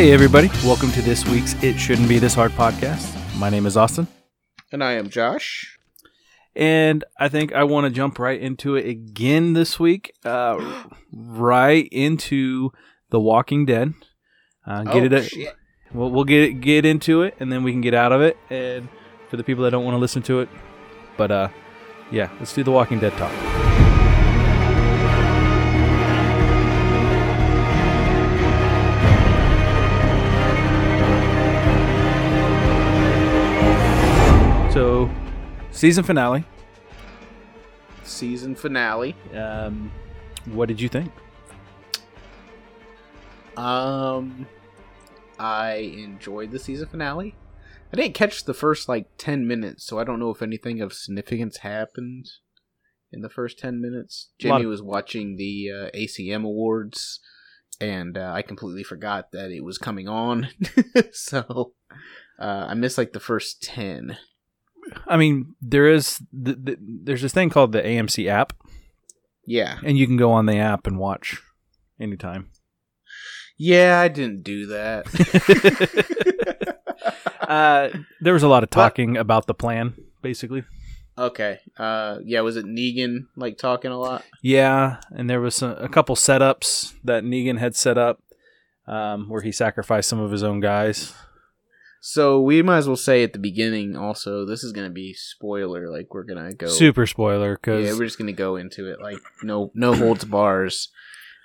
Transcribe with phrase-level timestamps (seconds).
[0.00, 0.48] Hey, everybody.
[0.64, 3.14] Welcome to this week's It Shouldn't Be This Hard podcast.
[3.38, 4.08] My name is Austin,
[4.72, 5.78] And I am Josh.
[6.56, 10.58] and I think I want to jump right into it again this week, uh,
[11.12, 12.70] right into
[13.10, 13.92] The Walking Dead.
[14.66, 15.24] Uh, get oh, it.
[15.24, 15.54] shit.
[15.92, 18.38] We'll, we'll get get into it, and then we can get out of it.
[18.48, 18.88] And
[19.28, 20.48] for the people that don't want to listen to it,
[21.18, 21.48] but uh,
[22.10, 23.69] yeah, let's do The Walking Dead talk.
[34.70, 35.10] So,
[35.72, 36.44] season finale.
[38.04, 39.16] Season finale.
[39.34, 39.90] Um,
[40.46, 41.10] what did you think?
[43.56, 44.46] Um,
[45.40, 47.34] I enjoyed the season finale.
[47.92, 50.92] I didn't catch the first like ten minutes, so I don't know if anything of
[50.92, 52.30] significance happened
[53.12, 54.30] in the first ten minutes.
[54.44, 57.18] Lot Jimmy of- was watching the uh, ACM awards,
[57.80, 60.48] and uh, I completely forgot that it was coming on.
[61.12, 61.72] so
[62.38, 64.16] uh, I missed like the first ten.
[65.06, 68.52] I mean, there is th- th- there's this thing called the AMC app,
[69.46, 71.40] Yeah, and you can go on the app and watch
[72.00, 72.50] anytime.
[73.58, 75.06] yeah, I didn't do that.
[77.48, 77.88] uh,
[78.20, 80.64] there was a lot of talking about the plan, basically.
[81.18, 81.58] Okay.
[81.76, 82.40] Uh, yeah.
[82.40, 84.24] Was it Negan like talking a lot?
[84.42, 88.22] Yeah, and there was a, a couple setups that Negan had set up,
[88.86, 91.12] um, where he sacrificed some of his own guys.
[92.00, 93.94] So we might as well say at the beginning.
[93.94, 95.90] Also, this is gonna be spoiler.
[95.90, 96.66] Like we're gonna go.
[96.66, 99.00] Super spoiler, because Yeah, we're just gonna go into it.
[99.00, 100.88] Like no, no holds bars.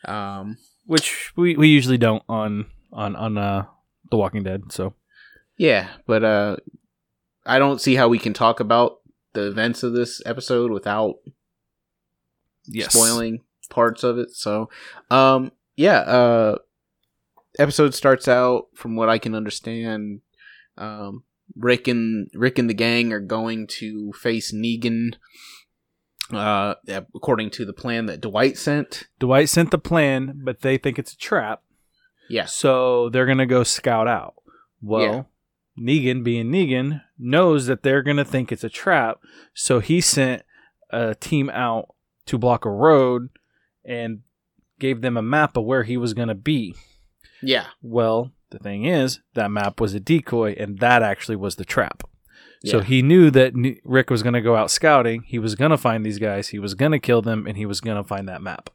[0.06, 0.58] Um.
[0.86, 3.66] which we, we usually don't on on on uh,
[4.12, 4.72] The Walking Dead.
[4.72, 4.94] So
[5.58, 6.56] Yeah, but uh,
[7.46, 9.00] I don't see how we can talk about
[9.34, 11.16] the events of this episode without
[12.66, 14.32] yes, spoiling parts of it.
[14.32, 14.70] So,
[15.12, 16.58] um, yeah, uh,
[17.60, 20.22] episode starts out from what I can understand.
[20.78, 21.24] Um,
[21.56, 25.16] Rick and Rick and the gang are going to face Negan.
[26.32, 26.74] Uh,
[27.14, 29.04] according to the plan that Dwight sent.
[29.20, 31.62] Dwight sent the plan, but they think it's a trap.
[32.30, 32.56] Yes.
[32.56, 34.34] So they're gonna go scout out.
[34.82, 35.30] Well,
[35.80, 39.20] Negan, being Negan, knows that they're gonna think it's a trap,
[39.54, 40.44] so he sent
[40.90, 41.94] a team out
[42.26, 43.30] to block a road
[43.84, 44.22] and
[44.80, 46.76] gave them a map of where he was gonna be.
[47.42, 47.68] Yeah.
[47.84, 52.04] Well, the thing is, that map was a decoy, and that actually was the trap.
[52.66, 55.22] So he knew that Rick was gonna go out scouting.
[55.28, 56.48] He was gonna find these guys.
[56.48, 58.72] He was gonna kill them, and he was gonna find that map.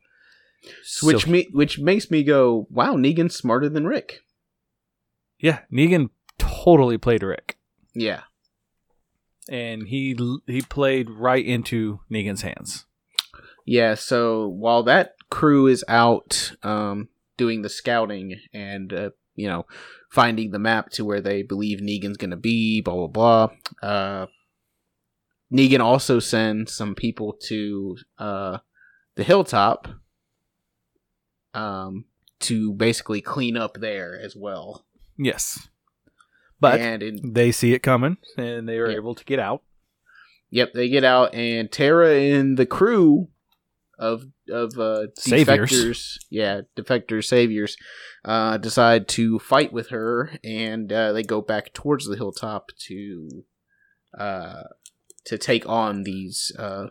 [1.03, 4.21] Which me, which makes me go, wow, Negan's smarter than Rick.
[5.41, 7.59] yeah, Negan totally played Rick.
[7.95, 8.21] Yeah.
[9.49, 10.17] and he
[10.47, 12.87] he played right into Negan's hands.
[13.67, 19.67] Yeah, so while that crew is out um, doing the scouting and, uh, you know,
[20.11, 23.49] finding the map to where they believe Negan's going to be, blah, blah, blah,
[23.89, 24.27] uh,
[25.53, 28.59] Negan also sends some people to uh,
[29.17, 29.89] the hilltop
[31.55, 32.05] um,
[32.41, 34.85] to basically clean up there as well.
[35.19, 35.69] Yes,
[36.61, 38.97] but and in, they see it coming, and they are Yeah.
[38.97, 39.63] able to get out.
[40.51, 43.29] Yep, they get out, and Tara and the crew
[44.01, 45.71] of of uh, Saviors.
[45.71, 47.77] defectors, yeah, defectors, saviors,
[48.25, 53.45] uh, decide to fight with her, and uh, they go back towards the hilltop to
[54.19, 54.63] uh,
[55.27, 56.87] to take on these uh,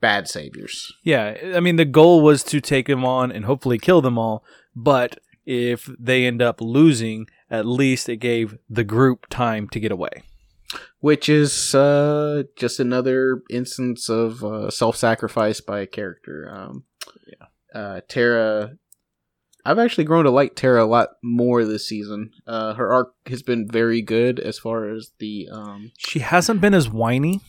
[0.00, 0.92] bad saviors.
[1.02, 4.44] Yeah, I mean the goal was to take them on and hopefully kill them all.
[4.76, 9.90] But if they end up losing, at least it gave the group time to get
[9.90, 10.22] away.
[11.00, 16.48] Which is uh, just another instance of uh, self-sacrifice by a character.
[16.52, 16.84] Um,
[17.26, 17.80] Yeah.
[17.80, 18.72] uh, Tara.
[19.64, 22.30] I've actually grown to like Tara a lot more this season.
[22.46, 26.74] Uh, her arc has been very good as far as the um, She hasn't been
[26.74, 27.40] as whiny.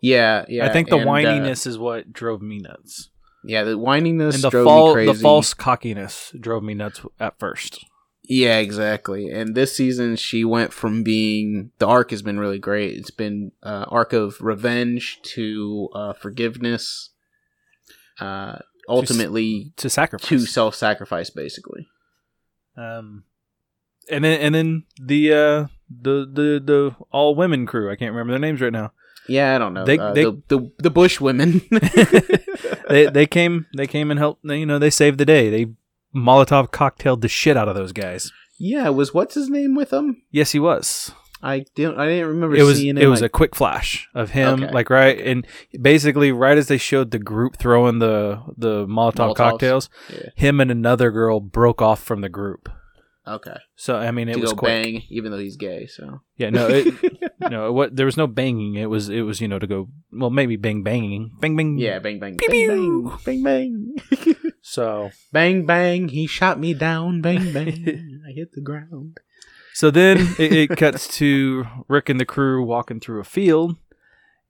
[0.00, 0.66] yeah, yeah.
[0.66, 3.10] I think the and, uh, whininess is what drove me nuts,
[3.44, 5.12] yeah, the whininess and the drove fal- me crazy.
[5.14, 7.84] the false cockiness drove me nuts at first.
[8.24, 9.28] Yeah, exactly.
[9.30, 12.96] And this season, she went from being the arc has been really great.
[12.96, 17.10] It's been uh, arc of revenge to uh, forgiveness.
[18.20, 18.58] Uh,
[18.88, 21.88] ultimately, To sacrifice to self-sacrifice, basically.
[22.76, 23.24] Um,
[24.10, 27.90] and then and then the uh the the the all women crew.
[27.90, 28.92] I can't remember their names right now.
[29.28, 29.84] Yeah, I don't know.
[29.84, 31.60] They- uh, they- the, the the Bush women.
[32.88, 34.44] they they came they came and helped.
[34.44, 35.50] You know they saved the day.
[35.50, 35.72] They
[36.14, 38.32] Molotov cocktailed the shit out of those guys.
[38.58, 40.22] yeah, was what's his name with them?
[40.30, 41.12] Yes, he was.
[41.44, 41.98] I didn't.
[41.98, 44.72] I didn't remember It was seeing it was a quick flash of him, Okay.
[44.72, 45.44] like right and
[45.80, 49.36] basically right as they showed the group throwing the the Molotov Molotovs.
[49.36, 50.28] cocktails, yeah.
[50.36, 52.68] him and another girl broke off from the group.
[53.26, 53.56] Okay.
[53.76, 54.70] So I mean, it to was go quick.
[54.84, 55.86] bang, even though he's gay.
[55.86, 56.92] So Yeah, no, it,
[57.50, 58.74] no, what there was no banging.
[58.74, 61.78] It was it was you know to go well maybe bang banging, bang bang.
[61.78, 63.18] yeah, bang bang, Pew, bang pew.
[63.24, 66.08] bang, bang bang, So bang bang.
[66.08, 68.22] He shot me down, bang bang.
[68.28, 69.18] I hit the ground.
[69.74, 73.76] so then it, it cuts to Rick and the crew walking through a field,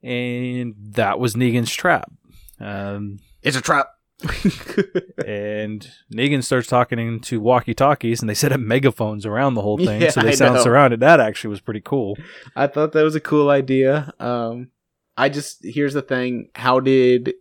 [0.02, 2.10] and that was Negan's trap.
[2.58, 3.88] Um, It's a trap.
[5.26, 9.78] and Negan starts talking into walkie talkies, and they set up megaphones around the whole
[9.78, 10.62] thing, Yeah, so they I sound know.
[10.62, 11.00] surrounded.
[11.00, 12.16] That actually was pretty cool.
[12.56, 14.12] I thought that was a cool idea.
[14.20, 14.70] Um,
[15.16, 17.34] I just here's the thing: how did,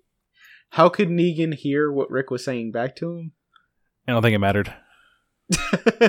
[0.72, 3.32] how could Negan hear what Rick was saying back to him?
[4.08, 4.74] I don't think it mattered.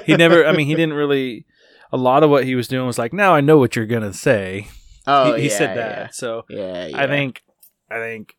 [0.06, 0.46] He never.
[0.46, 1.46] I mean, he didn't really.
[1.92, 4.12] A lot of what he was doing was like, "Now I know what you're gonna
[4.12, 4.68] say."
[5.06, 6.14] oh, he, he yeah, said that.
[6.14, 7.02] So Yeah, yeah.
[7.02, 7.42] I think,
[7.90, 8.36] I think,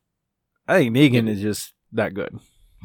[0.68, 2.38] I think Negan is just that good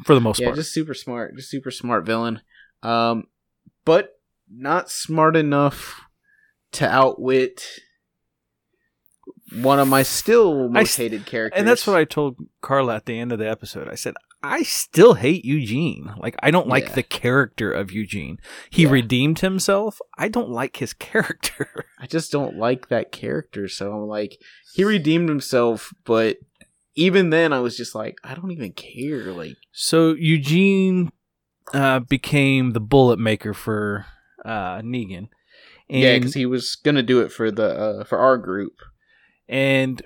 [0.05, 0.57] for the most yeah, part.
[0.57, 2.41] just super smart, just super smart villain.
[2.83, 3.25] Um,
[3.85, 4.19] but
[4.49, 6.01] not smart enough
[6.73, 7.63] to outwit
[9.61, 11.57] one of my still most s- hated characters.
[11.59, 13.87] and that's what I told Carla at the end of the episode.
[13.89, 14.13] I said,
[14.43, 16.13] I still hate Eugene.
[16.17, 16.93] Like, I don't like Yeah.
[16.95, 18.37] the character of Eugene.
[18.69, 18.91] He Yeah.
[18.91, 19.99] redeemed himself.
[20.17, 21.85] I don't like his character.
[21.99, 23.67] I just don't like that character.
[23.67, 24.39] So I'm like,
[24.73, 26.37] he redeemed himself, but
[26.99, 29.31] even then, I was just like, I don't even care.
[29.31, 31.11] Like, so Eugene
[31.73, 34.05] uh, became the bullet maker for
[34.43, 35.29] uh, Negan.
[35.89, 38.73] And, yeah, because he was gonna do it for the uh, for our group.
[39.47, 40.01] and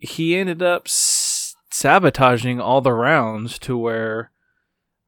[0.00, 4.30] he ended up s- sabotaging all the rounds to where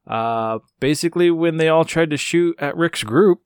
[0.07, 3.41] uh, basically when they all tried to shoot at Rick's group,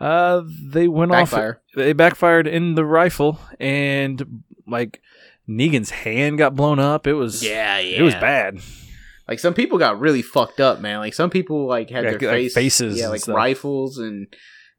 [0.00, 0.42] uh,
[0.72, 1.30] they went off
[1.76, 5.00] they backfired in the rifle and like
[5.48, 7.06] Negan's hand got blown up.
[7.06, 7.98] It was Yeah, yeah.
[7.98, 8.58] it was bad.
[9.26, 10.98] Like some people got really fucked up, man.
[10.98, 13.36] Like some people like had Yeah, their like face, faces yeah, like stuff.
[13.36, 14.26] rifles, and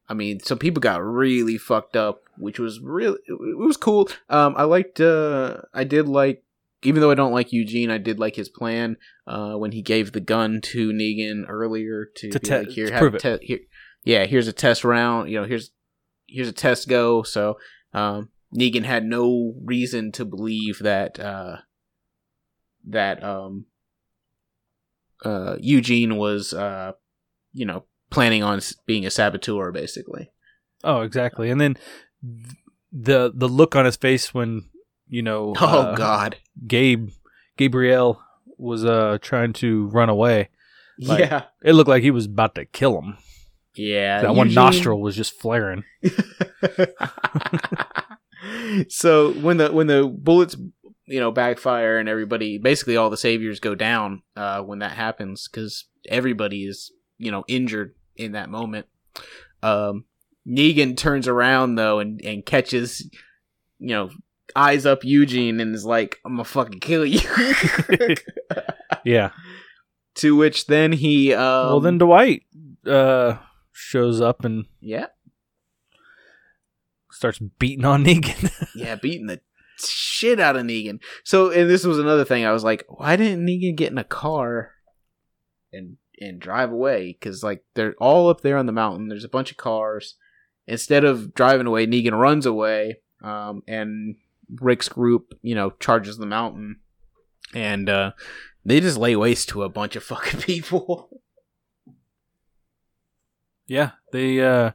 [0.07, 4.09] I mean, some people got really fucked up, which was really it was cool.
[4.29, 6.43] Um, I liked, uh, I did like,
[6.81, 8.97] even though I don't like Eugene, I did like his plan.
[9.27, 12.89] Uh, when he gave the gun to Negan earlier to, To be te- like, here,
[12.91, 13.39] have prove a it.
[13.41, 13.59] te- here,
[14.03, 15.29] yeah, here's a test round.
[15.29, 15.69] You know, here's
[16.27, 17.21] here's a test go.
[17.21, 17.59] So,
[17.93, 21.57] um, Negan had no reason to believe that uh,
[22.87, 23.65] that um,
[25.23, 26.93] uh, Eugene was, uh,
[27.53, 30.31] you know, planning on being a saboteur, basically.
[30.83, 31.49] Oh, exactly.
[31.49, 31.77] And then
[32.23, 32.55] th-
[32.91, 34.63] the the look on his face when
[35.07, 37.09] you know Oh uh, God, Gabe
[37.57, 38.21] Gabriel
[38.57, 40.49] was uh trying to run away.
[41.01, 43.17] Like, yeah, It looked like he was about to kill him.
[43.75, 44.21] yeah.
[44.21, 45.83] that one nostril was just flaring.
[48.87, 50.55] so when the when the bullets
[51.05, 55.47] you know backfire and everybody basically all the saviors go down uh, when that happens
[55.47, 58.85] because everybody is you know injured in that moment.
[59.63, 60.05] Um,
[60.47, 63.09] Negan turns around though and and catches
[63.79, 64.09] you know
[64.55, 67.21] eyes up Eugene and is like I'm gonna fucking kill you.
[69.05, 69.31] Yeah.
[70.15, 72.43] to which then he um, well, then Dwight
[72.85, 73.37] uh
[73.71, 75.07] shows up and yeah
[77.19, 78.49] starts beating on Negan.
[78.73, 79.41] Yeah, beating the
[79.77, 80.99] shit out of Negan.
[81.25, 82.45] So, and this was another thing.
[82.45, 84.71] I was like, why didn't Negan get in a car
[85.73, 87.17] and and drive away?
[87.19, 89.09] Because like they're all up there on the mountain.
[89.09, 90.15] There's a bunch of cars.
[90.65, 93.01] Instead of driving away, Negan runs away.
[93.21, 94.15] Um, and
[94.61, 96.77] Rick's group, you know, charges the mountain,
[97.53, 98.11] and uh,
[98.63, 101.21] they just lay waste to a bunch of fucking people.
[103.67, 104.71] yeah, they uh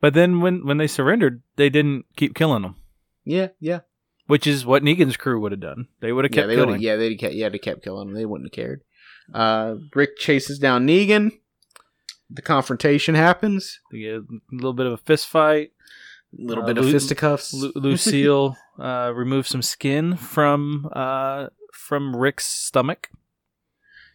[0.00, 2.76] but then when when they surrendered, they didn't keep killing them,
[3.24, 3.80] yeah, yeah,
[4.26, 5.88] which is what Negan's crew would have done.
[6.00, 6.42] They would have yeah.
[6.42, 6.80] kept They killing.
[6.80, 8.14] yeah, they kept, yeah, they kept killing him.
[8.14, 8.82] They wouldn't have cared.
[9.32, 11.32] Uh, Rick chases down Negan.
[12.30, 13.80] The confrontation happens.
[13.92, 15.70] Get a little bit of a fist fight.
[16.38, 17.54] A little Uh, bit of Lu- fisticuffs.
[17.54, 23.08] Lu- Lucille uh, removed some skin from uh, from Rick's stomach.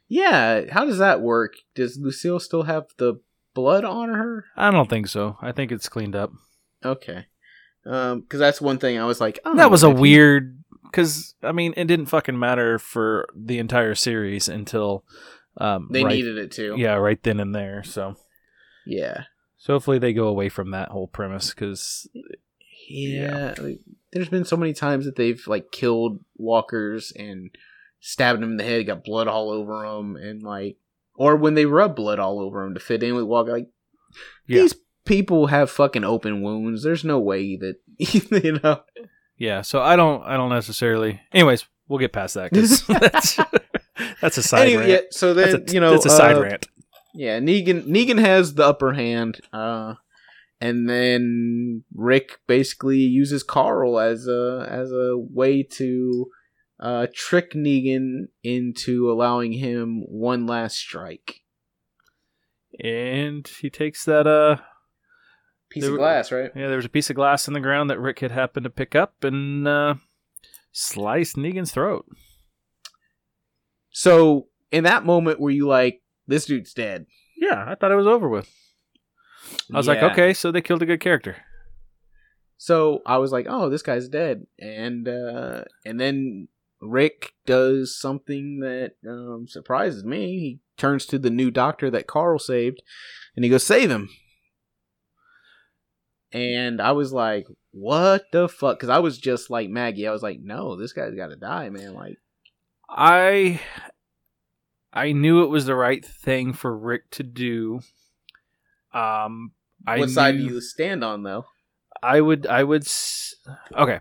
[0.08, 1.54] yeah, how does that work?
[1.75, 3.16] Does Lucille still have the
[3.54, 4.46] blood on her?
[4.56, 5.38] I don't think so.
[5.42, 6.32] I think it's cleaned up.
[6.84, 7.26] Okay.
[7.86, 10.64] Um, because that's one thing I was like, oh, that was a weird.
[10.84, 15.04] Because I mean, it didn't fucking matter for the entire series until
[15.58, 16.76] um, They right, needed it to.
[16.78, 17.84] yeah, right then and there.
[17.84, 18.16] So,
[18.86, 19.24] Yeah.
[19.58, 21.50] so hopefully they go away from that whole premise.
[21.50, 22.08] Because
[22.88, 23.54] Yeah.
[23.58, 23.80] like,
[24.12, 27.50] there's been so many times that they've like killed walkers and
[28.00, 30.78] stabbed them in the head, got blood all over them, and like,
[31.15, 33.67] or when they rub blood all over them to fit in with walker, like
[34.48, 34.62] Yeah.
[34.62, 36.84] these people have fucking open wounds.
[36.84, 37.75] There's no way that
[38.43, 38.82] you know.
[39.38, 41.22] yeah, so I don't, I don't necessarily.
[41.32, 43.39] Anyways, we'll get past that because that's
[44.22, 44.89] that's a side Anyway, rant.
[44.91, 46.67] yeah, so then That's a, you know it's a side uh, rant.
[47.13, 49.39] Yeah, Negan Negan has the upper hand.
[49.51, 49.96] Uh,
[50.62, 56.27] and then Rick basically uses Carl as a as a way to
[56.84, 61.42] uh, trick Negan into allowing him one last strike.
[62.84, 64.58] And he takes that uh
[65.70, 66.52] Piece There of glass, right?
[66.56, 68.70] yeah, there was a piece of glass in the ground that Rick had happened to
[68.70, 69.96] pick up and uh
[70.72, 72.06] sliced Negan's throat.
[73.92, 77.06] So in that moment, were you like, "This dude's dead"?
[77.38, 78.52] Yeah, I thought it was over with.
[79.74, 81.38] I was like, okay, so they killed a good character.
[82.58, 86.48] So I was like, "Oh, this guy's dead," and uh, and then
[86.90, 90.40] Rick does something that um, surprises me.
[90.40, 92.82] He turns to the new doctor that Carl saved,
[93.36, 94.10] and he goes, "Save him."
[96.32, 100.08] And I was like, "What the fuck?" Because I was just like Maggie.
[100.08, 102.18] I was like, "No, this guy's got to die, man!" Like,
[102.90, 103.62] I
[104.92, 107.82] I knew it was the right thing for Rick to do.
[108.94, 109.52] Um
[109.86, 111.46] I what side do you stand on, though?
[112.02, 113.36] I would I would s-
[113.75, 114.00] okay.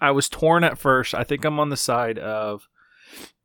[0.00, 1.14] I was torn at first.
[1.14, 2.68] I think I'm on the side of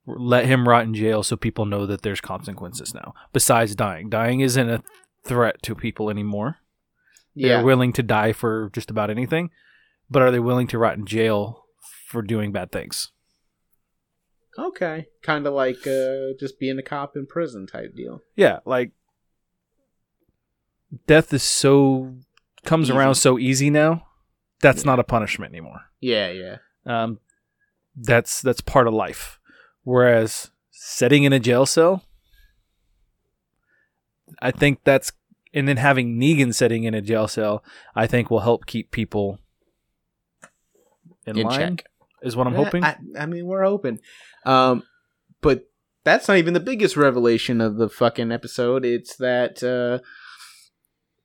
[0.06, 3.14] let him rot in jail so people know that there's consequences now.
[3.32, 4.84] Besides dying, dying isn't a
[5.24, 6.58] threat to people anymore.
[7.36, 9.50] Yeah, They're willing to die for just about anything,
[10.10, 11.66] but are they willing to rot in jail
[12.08, 13.10] for doing bad things?
[14.56, 18.22] okay, kind of like uh, just being a cop in prison type deal.
[18.36, 18.92] Yeah, like
[21.08, 22.14] death is so
[22.64, 22.98] comes Easy.
[22.98, 24.06] around so easy now.
[24.64, 25.82] That's not a punishment anymore.
[26.00, 26.58] Yeah, yeah.
[26.86, 27.20] Um,
[27.96, 29.40] that's that's part of life.
[29.84, 32.04] Whereas sitting in a jail cell,
[34.42, 35.12] I think that's
[35.54, 39.40] and then having Negan sitting in a jail cell, I think will help keep people
[41.28, 41.78] in, In line.
[41.78, 41.86] check.
[42.22, 42.84] Is what I'm Yeah, hoping.
[42.86, 44.00] I, I mean, we're hoping.
[44.46, 44.84] Um,
[45.42, 45.70] but
[46.06, 48.86] that's not even the biggest revelation of the fucking episode.
[48.86, 50.00] It's that uh,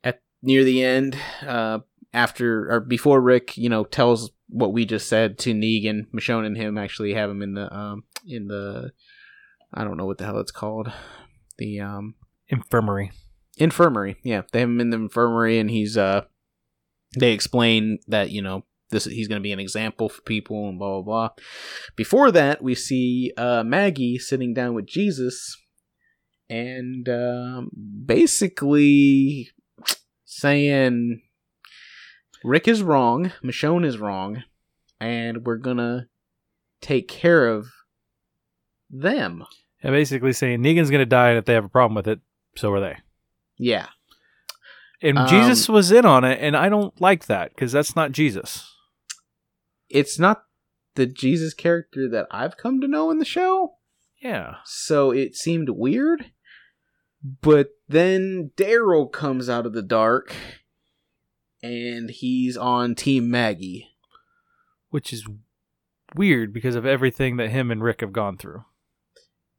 [0.02, 1.16] at near the end,
[1.47, 1.80] uh,
[2.12, 6.56] after or before Rick, you know, tells what we just said to Negan, Michonne and
[6.56, 8.92] him actually have him in the um in the
[9.74, 10.90] I don't know what the hell it's called,
[11.58, 12.14] the um
[12.48, 13.10] Infirmary.
[13.58, 14.16] infirmary.
[14.22, 16.22] Yeah, they have him in the infirmary, and he's uh,
[17.18, 20.78] they explain that you know this he's going to be an example for people and
[20.78, 21.28] blah blah blah.
[21.94, 25.58] Before that, we see uh Maggie sitting down with Jesus,
[26.48, 27.70] and um,
[28.06, 29.50] basically
[30.24, 31.20] saying
[32.45, 34.45] Rick is wrong, Michonne is wrong,
[35.00, 36.09] and we're gonna
[36.80, 37.68] take care of
[38.90, 39.45] them.
[39.83, 42.21] And basically saying Negan's gonna die, and if they have a problem with it,
[42.57, 42.97] so are they.
[43.59, 43.88] Yeah.
[45.00, 48.12] And Um, Jesus was in on it, and I don't like that because that's not
[48.12, 48.75] Jesus.
[49.90, 50.45] it's not
[50.97, 53.76] the Jesus character that I've come to know in the show,
[54.21, 54.57] Yeah.
[54.64, 56.33] so it seemed weird.
[57.23, 60.35] But then Daryl comes out of the dark
[61.62, 63.88] and he's on Team Maggie.
[64.90, 65.26] which is
[66.14, 68.64] weird because of everything that him and Rick have gone through.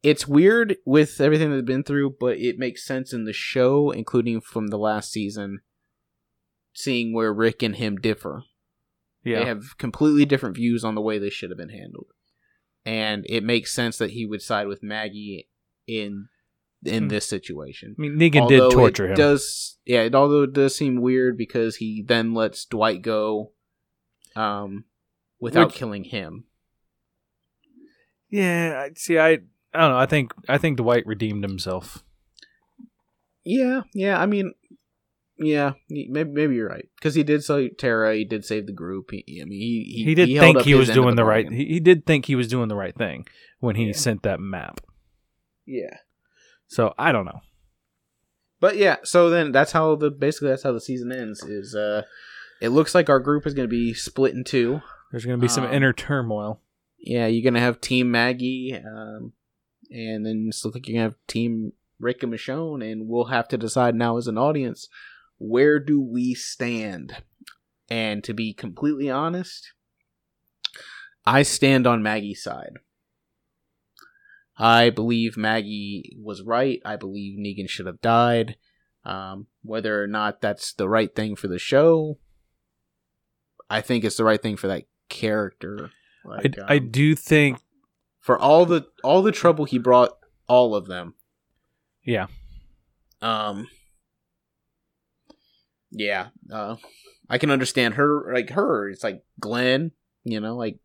[0.02, 4.40] It's weird with everything they've been through, but it makes sense in the show, including
[4.40, 5.60] from the last season,
[6.72, 8.44] seeing where Rick and him differ.
[9.22, 12.08] Yeah, They have completely different views on the way they should have been handled.
[12.86, 15.48] And it makes sense that he would side with Maggie
[15.86, 16.28] in
[16.84, 17.08] in Hmm.
[17.08, 17.94] this situation.
[17.98, 19.16] I mean Negan Although did torture it him.
[19.16, 23.52] Does yeah, it although it does seem weird because he then lets Dwight go
[24.36, 24.84] um
[25.40, 26.44] without Which- killing him.
[28.30, 29.28] Yeah, I- see, I
[29.72, 29.98] I don't know.
[29.98, 32.04] I think I think Dwight redeemed himself.
[33.44, 34.52] Yeah, yeah, I mean
[35.38, 38.14] yeah, maybe maybe you're right because he did save Tara.
[38.14, 39.10] He did save the group.
[39.10, 41.50] He, I mean, he he, He did held think he was doing the right.
[41.50, 43.26] He, he did think he was doing the right thing
[43.58, 43.92] when he Yeah.
[43.92, 44.80] sent that map.
[45.66, 45.96] Yeah,
[46.70, 47.40] So I don't know.
[48.60, 51.42] But yeah, so then that's how the basically that's how the season ends.
[51.42, 52.02] Is uh,
[52.60, 54.80] it looks like our group is going to be split in two.
[55.10, 56.60] There's going to be some Um, inner turmoil.
[56.98, 59.32] Yeah, you're going to have Team Maggie, um,
[59.90, 63.26] and then it's looks like you're going to have Team Rick and Michonne, and we'll
[63.26, 64.88] have to decide now as an audience
[65.38, 67.22] where do we stand.
[67.88, 69.72] And to be completely honest,
[71.26, 72.74] I stand on Maggie's side.
[74.60, 76.82] I believe Maggie was right.
[76.84, 78.56] I believe Negan should have died.
[79.06, 82.18] Um, whether or not that's the right thing for the show,
[83.70, 85.90] I think it's the right thing for that character.
[86.26, 87.58] Like, I, I um, do think.
[88.20, 90.10] for all the all the trouble he brought
[90.46, 91.14] all of them.
[92.04, 92.26] Yeah.
[93.22, 93.68] Um.
[95.90, 96.28] Yeah.
[96.52, 96.76] Uh,
[97.28, 98.32] I can understand her.
[98.34, 99.92] Like her, it's like Glenn.
[100.24, 100.78] You know, like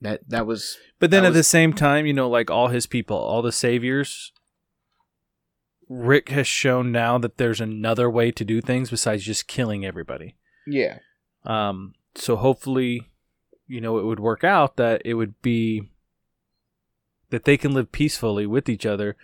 [0.00, 0.20] that.
[0.28, 3.42] That was But then at the same time, you know, like all his people, all
[3.42, 4.32] the saviors,
[5.88, 10.36] Rick has shown now that there's another way to do things besides just killing everybody.
[10.66, 10.98] Yeah.
[11.44, 13.08] Um, so hopefully,
[13.66, 15.90] you know, it would work out that it would be
[17.30, 19.16] that they can live peacefully with each other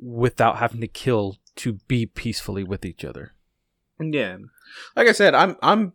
[0.00, 3.34] without having to kill to be peacefully with each other.
[4.00, 4.38] Yeah.
[4.96, 5.92] Like I said, I'm I'm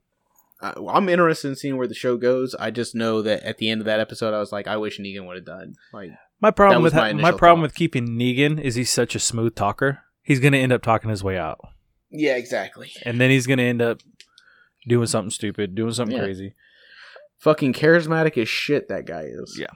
[0.61, 2.55] I'm interested in seeing where the show goes.
[2.55, 4.99] I just know that at the end of that episode, I was like, I wish
[4.99, 5.73] Negan would have died.
[5.93, 6.11] Like,
[6.41, 7.73] My problem with my my, problem thoughts.
[7.73, 9.99] with keeping Negan is he's such a smooth talker.
[10.23, 11.59] He's going to end up talking his way out,
[12.09, 12.91] yeah, exactly.
[13.03, 14.01] and then he's going to end up
[14.87, 16.23] doing something stupid, doing something Yeah.
[16.23, 16.53] crazy.
[17.37, 19.57] Fucking charismatic as shit that guy is.
[19.59, 19.67] Yeah.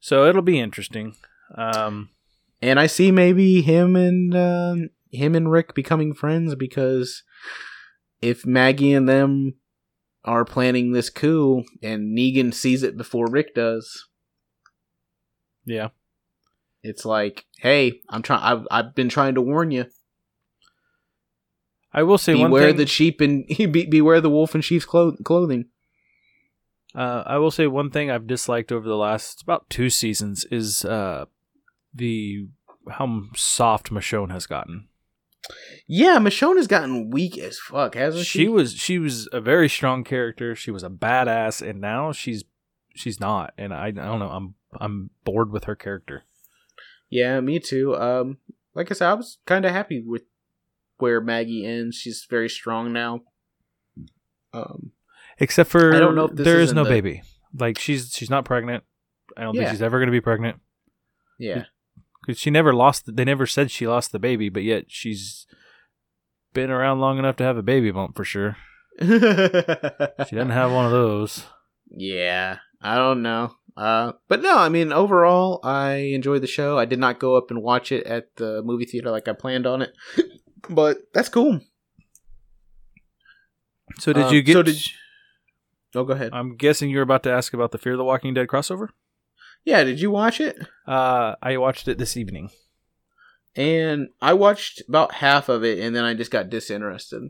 [0.00, 1.14] So it'll be interesting.
[1.54, 2.08] Um,
[2.62, 7.22] And I see maybe him and um, him and Rick becoming friends because
[8.20, 9.54] if Maggie and them
[10.24, 14.06] are planning this coup and Negan sees it before Rick does,
[15.64, 15.88] yeah.
[16.82, 18.42] it's like, hey, I'm trying.
[18.42, 19.86] I've I've been trying to warn you.
[21.92, 22.76] I will say one beware thing.
[22.76, 25.66] the sheep and be, beware the wolf in sheep's clo- clothing.
[26.94, 30.84] Uh, I will say one thing I've disliked over the last about two seasons is
[30.84, 31.26] uh,
[31.94, 32.48] the
[32.90, 34.88] how soft Michonne has gotten.
[35.88, 38.40] Yeah, Michonne has gotten weak as fuck, hasn't she?
[38.40, 40.54] She was she was a very strong character.
[40.54, 42.44] She was a badass, and now she's
[42.94, 43.52] she's not.
[43.58, 44.30] And I, I don't know.
[44.30, 46.22] I'm I'm bored with her character.
[47.10, 47.96] Yeah, me too.
[47.96, 48.38] Um,
[48.74, 50.22] like I said, I was kind of happy with
[50.98, 51.96] where Maggie ends.
[51.96, 53.22] She's very strong now.
[54.54, 54.92] Um,
[55.38, 57.22] Except for I don't know if this there is is no the- baby.
[57.58, 58.84] Like she's she's not pregnant.
[59.36, 59.62] I don't Yeah.
[59.62, 60.58] think she's ever going to be pregnant
[61.38, 61.64] yeah,
[62.24, 63.14] because she never lost.
[63.16, 65.46] They never said she lost the baby, but yet she's
[66.54, 68.56] been around long enough to have a baby bump for sure.
[69.00, 71.46] She doesn't have one of those.
[71.90, 73.54] Yeah, I don't know.
[73.76, 76.78] Uh, but no, I mean, overall, I enjoyed the show.
[76.78, 79.66] I did not go up and watch it at the movie theater like I planned
[79.66, 79.92] on it,
[80.68, 81.60] but that's cool.
[83.98, 84.52] So did Um, you get?
[84.54, 84.76] so did-
[85.94, 86.30] Oh, go ahead.
[86.32, 88.88] I'm guessing you're about to ask about the Fear the Walking Dead crossover.
[89.64, 90.56] Yeah, did you watch it?
[90.86, 92.50] Uh, I watched it this evening.
[93.54, 97.24] And I watched about half of it, and then I just got disinterested.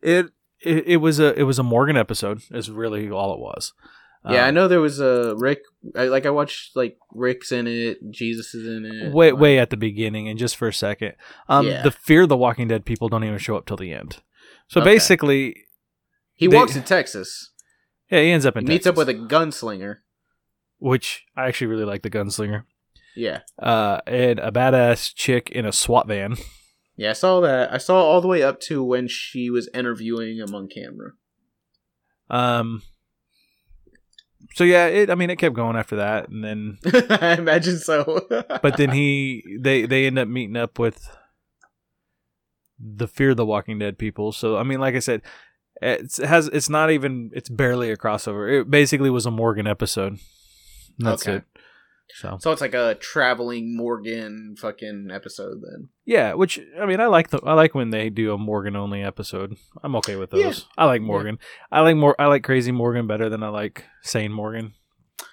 [0.00, 0.26] It,
[0.64, 2.40] it it was a it was a Morgan episode.
[2.50, 3.74] Is really all it was.
[4.28, 5.60] Yeah, I Um, know there was a Rick.
[5.94, 9.12] I, like I watched like Rick's in it, Jesus is in it.
[9.12, 11.12] Way like- way at the beginning, and just for a second,
[11.48, 11.82] um, Yeah.
[11.82, 14.18] the Fear of the Walking Dead people don't even show up till the end.
[14.68, 14.90] So Okay.
[14.90, 15.54] basically,
[16.34, 17.52] He they- walks in Texas.
[18.10, 19.98] yeah, he ends up in He meets up with a gunslinger.
[20.78, 22.64] Which I actually really like the gunslinger.
[23.16, 26.36] Yeah, Uh, and a badass chick in a SWAT van.
[26.96, 27.72] yeah, I saw that.
[27.72, 31.12] I saw all the way up to when she was interviewing him on camera.
[32.30, 32.82] Um.
[34.54, 35.10] So yeah, it.
[35.10, 36.78] I mean, it kept going after that, and then
[37.10, 38.26] I imagine so.
[38.62, 41.08] but then he they they end up meeting up with
[42.78, 45.20] the fear the walking dead people so i mean like i said
[45.82, 49.66] it's, it has it's not even it's barely a crossover it basically was a morgan
[49.66, 50.16] episode
[50.98, 51.36] that's Okay.
[51.36, 51.44] it
[52.14, 55.88] so so it's like a traveling Morgan fucking episode then.
[56.06, 59.02] yeah which i mean i like the i like when they do a morgan only
[59.02, 60.54] episode i'm okay with those Yeah.
[60.78, 61.38] i like morgan
[61.70, 64.72] i like more i like crazy morgan better than i like sane morgan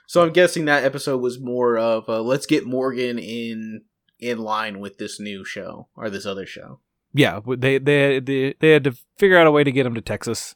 [0.07, 3.81] So I'm guessing that episode was more of a, let's get Morgan in
[4.19, 6.79] in line with this new show or this other show.
[7.13, 10.01] yeah they they they, they had to figure out a way to get him to
[10.01, 10.55] texas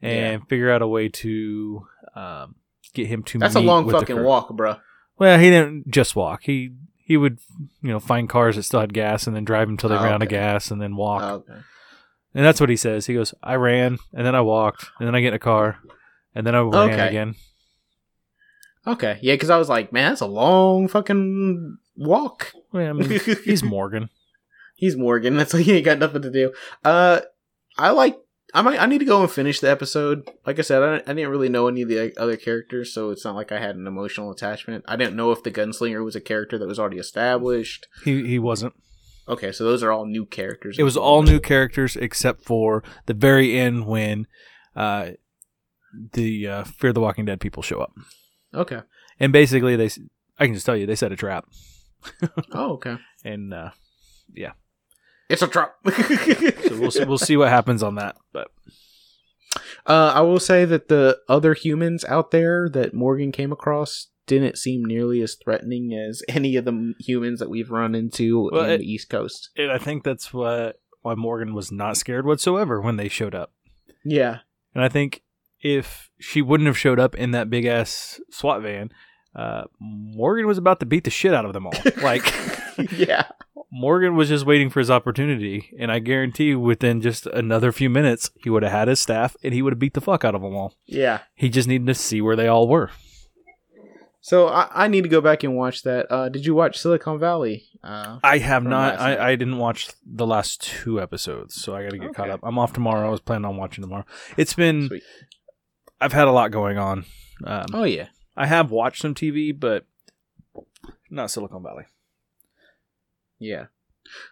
[0.00, 2.54] and figure out a way to um,
[2.96, 4.76] get him to That's a long fucking walk, bro.
[5.18, 6.42] Well, he didn't just walk.
[6.44, 6.72] He
[7.04, 7.38] he would
[7.82, 10.02] you know find cars that still had gas and then drive them till they Oh,
[10.02, 11.22] ran out of gas and then walk.
[11.22, 11.60] Okay.
[12.34, 13.06] And that's what he says.
[13.06, 15.78] He goes, "I ran and then I walked and then I get in a car
[16.34, 17.08] and then I ran Okay.
[17.08, 17.34] again."
[18.86, 19.18] Okay.
[19.20, 22.52] Yeah, because I was like, man, that's a long fucking walk.
[22.72, 24.10] Well, I mean, he's Morgan.
[24.76, 25.36] He's Morgan.
[25.36, 26.52] That's like he ain't got nothing to do.
[26.84, 27.20] Uh,
[27.78, 28.16] I like.
[28.56, 28.80] I might.
[28.80, 30.30] I need to go and finish the episode.
[30.46, 33.24] Like I said, I, I didn't really know any of the other characters, so it's
[33.24, 34.84] not like I had an emotional attachment.
[34.88, 37.86] I didn't know if the gunslinger was a character that was already established.
[38.04, 38.74] He he wasn't.
[39.28, 40.78] Okay, so those are all new characters.
[40.78, 44.26] It was all new characters except for the very end when
[44.74, 45.10] uh,
[46.12, 47.92] the uh, Fear the Walking Dead people show up.
[48.54, 48.80] Okay.
[49.20, 49.90] And basically, they
[50.38, 51.46] I can just tell you they set a trap
[52.52, 52.96] Oh, okay.
[53.24, 53.70] and uh,
[55.28, 55.74] It's a trap.
[55.88, 58.16] so we'll see, we'll see what happens on that.
[58.32, 58.48] But
[59.86, 64.58] Uh, I will say that the other humans out there that Morgan came across didn't
[64.58, 68.70] seem nearly as threatening as any of the humans that we've run into Well, in
[68.70, 69.50] it- the East Coast.
[69.56, 73.52] and I think that's what why Morgan was not scared whatsoever when they showed up.
[74.04, 74.38] Yeah.
[74.74, 75.22] And I think
[75.62, 78.90] if she wouldn't have showed up in that big ass SWAT van,
[79.36, 81.72] uh, Morgan was about to beat the shit out of them all.
[82.02, 82.24] Like
[82.92, 83.26] yeah.
[83.78, 88.30] Morgan was just waiting for his opportunity, and I guarantee within just another few minutes,
[88.36, 90.40] he would have had his staff and he would have beat the fuck out of
[90.40, 90.72] them all.
[90.86, 91.20] Yeah.
[91.34, 92.90] He just needed to see where they all were.
[94.22, 96.10] So I, I need to go back and watch that.
[96.10, 97.64] Uh, did you watch Silicon Valley?
[97.84, 98.98] Uh, I have not.
[98.98, 102.40] I, I didn't watch the last two episodes, so I got to get caught up.
[102.42, 103.06] I'm off tomorrow.
[103.06, 104.06] I was planning on watching tomorrow.
[104.38, 104.88] It's been.
[104.88, 105.02] Sweet.
[106.00, 107.04] I've had a lot going on.
[107.44, 108.08] Um, Oh yeah.
[108.36, 109.84] I have watched some TV, but
[111.10, 111.84] not Silicon Valley.
[113.38, 113.66] Yeah.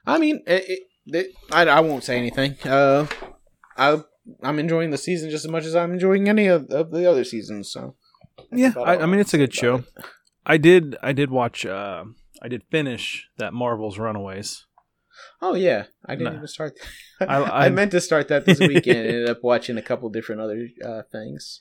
[0.07, 2.57] I mean, it, it, it, I, I won't say anything.
[2.65, 3.07] Uh,
[3.77, 4.01] I
[4.43, 7.25] I'm enjoying the season just as much as I'm enjoying any of, of the other
[7.25, 7.71] seasons.
[7.73, 7.97] So
[8.53, 9.77] Yeah, I, I mean it's a good show.
[9.77, 9.85] it.
[10.47, 10.97] I did.
[11.03, 11.67] I did watch.
[11.67, 12.05] Uh,
[12.43, 14.67] I did finish that Marvel's Runaways.
[15.43, 16.37] Oh yeah, I didn't No.
[16.39, 16.75] even start.
[17.21, 18.99] I- I, I- meant to start that this weekend.
[18.99, 21.61] and ended up watching a couple different other uh, things.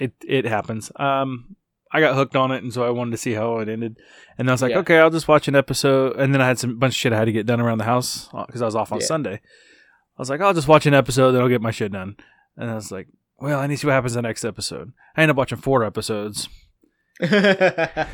[0.00, 0.92] It it happens.
[0.96, 1.56] Um,
[1.92, 3.96] I got hooked on it, and so I wanted to see how it ended.
[4.36, 4.78] And I was like, Yeah.
[4.78, 6.16] okay, I'll just watch an episode.
[6.16, 7.84] And then I had some bunch of shit I had to get done around the
[7.84, 9.06] house uh, because I was off on Yeah.
[9.06, 9.34] Sunday.
[9.34, 12.16] I was like, I'll just watch an episode, then I'll get my shit done.
[12.56, 13.08] And I was like,
[13.40, 14.92] well, I need to see what happens in the next episode.
[15.16, 16.48] I ended up watching four episodes.
[17.22, 18.06] I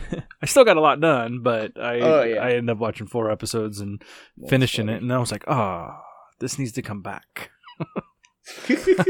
[0.45, 2.43] still got a lot done, but I Oh, yeah.
[2.43, 4.03] I ended up watching four episodes and
[4.49, 5.03] finishing it.
[5.03, 5.91] And I was like, oh,
[6.41, 7.51] this needs to come back.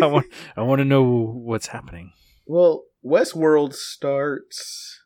[0.00, 2.12] I want I want to know what's happening.
[2.46, 5.01] Well, Westworld starts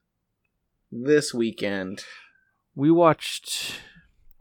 [0.91, 2.05] this weekend.
[2.75, 3.81] We watched.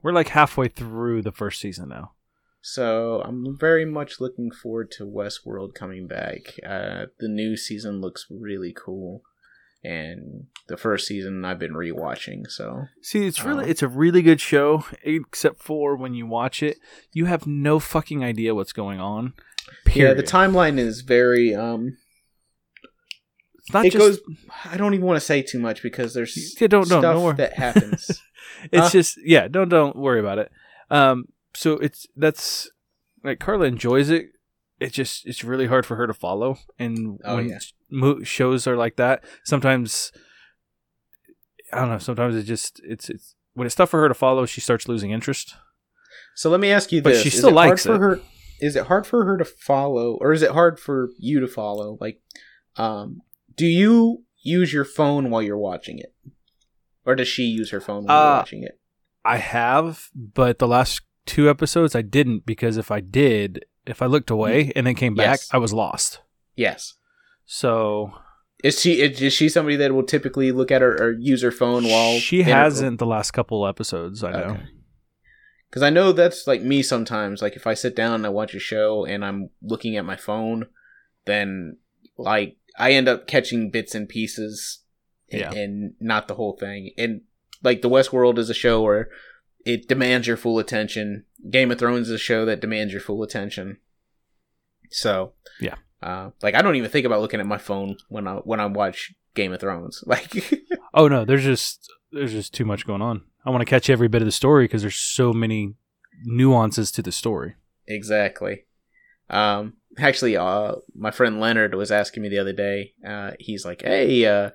[0.04, 2.12] We're like halfway through the first season now.
[2.62, 6.54] So I'm very much looking forward to Westworld coming back.
[6.68, 9.22] Uh, the new season looks really cool,
[9.84, 12.50] and the first season I've been rewatching.
[12.50, 13.68] So See, it's really Oh.
[13.68, 16.78] it's a really good show, except for when you watch it,
[17.14, 19.34] you have no fucking idea what's going on.
[19.86, 20.10] Period.
[20.10, 21.56] yeah, the timeline is very.
[21.56, 21.98] Um,
[23.68, 24.26] It's not it just.
[24.26, 24.36] goes.
[24.66, 27.38] I don't even want to say too much because there's Yeah, don't- don't- stuff don't
[27.38, 28.22] that happens.
[28.72, 28.90] it's Huh?
[28.90, 29.48] just yeah.
[29.48, 30.52] Don't don't worry about it.
[30.90, 31.26] Um.
[31.54, 32.70] So it's that's
[33.24, 34.28] like Carla enjoys it.
[34.80, 37.60] It just it's really hard for her to follow, and Oh, when yeah.
[37.90, 40.12] mo- shows are like that, sometimes
[41.74, 41.98] I don't know.
[41.98, 45.12] Sometimes it just it's it's when it's tough for her to follow, she starts losing
[45.12, 45.56] interest.
[46.36, 48.00] So let me ask you But this: she Is still it hard likes for it.
[48.00, 48.20] her?
[48.62, 51.98] Is it hard for her to follow, or is it hard for you to follow?
[52.00, 52.22] Like,
[52.76, 53.22] um,
[53.58, 56.14] do you use your phone while you're watching it,
[57.06, 58.80] or does she use her phone while you're Uh, watching it?
[59.26, 64.06] I have, but the last two episodes I didn't because if I did, if I
[64.06, 65.50] looked away and then came back, Yes.
[65.52, 66.22] I was lost.
[66.56, 66.94] Yes.
[67.46, 68.14] So
[68.64, 71.84] Is she is, she somebody that will typically look at her or use her phone
[71.84, 74.24] while she hasn't the last couple episodes.
[74.24, 74.38] I know.
[74.38, 74.64] Okay.
[75.70, 77.42] Because I know that's like me sometimes.
[77.42, 80.16] Like if I sit down and I watch a show and I'm looking at my
[80.16, 80.68] phone,
[81.26, 81.78] then
[82.18, 84.80] like I end up catching bits and pieces,
[85.32, 85.52] and, Yeah.
[85.54, 86.92] and not the whole thing.
[86.98, 87.22] And
[87.64, 89.10] like the Westworld is a show where
[89.66, 91.26] it demands your full attention.
[91.50, 93.78] Game of Thrones is a show that demands your full attention.
[94.90, 95.76] So Yeah.
[96.02, 98.66] uh, like I don't even think about looking at my phone when I when I
[98.68, 100.04] watch Game of Thrones.
[100.08, 100.32] Like
[100.94, 103.24] Oh no, there's just there's just too much going on.
[103.46, 105.76] I want to catch every bit of the story because there's so many
[106.24, 107.56] nuances to the story.
[107.88, 108.66] Exactly.
[109.30, 112.94] Um, actually, uh, my friend Leonard was asking me the other day.
[113.06, 114.52] Uh, he's like, "Hey, uh,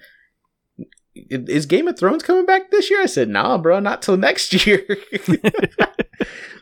[1.14, 4.66] is Game of Thrones coming back this year?" I said, "Nah, bro, not till next
[4.66, 4.84] year."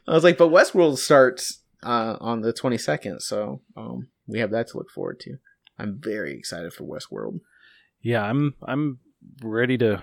[0.09, 4.51] I was like, "But Westworld starts uh, on the twenty second, so um, we have
[4.51, 5.37] that to look forward to."
[5.79, 7.41] I'm very excited for Westworld.
[8.03, 8.99] Yeah, I'm I'm
[9.43, 10.03] ready to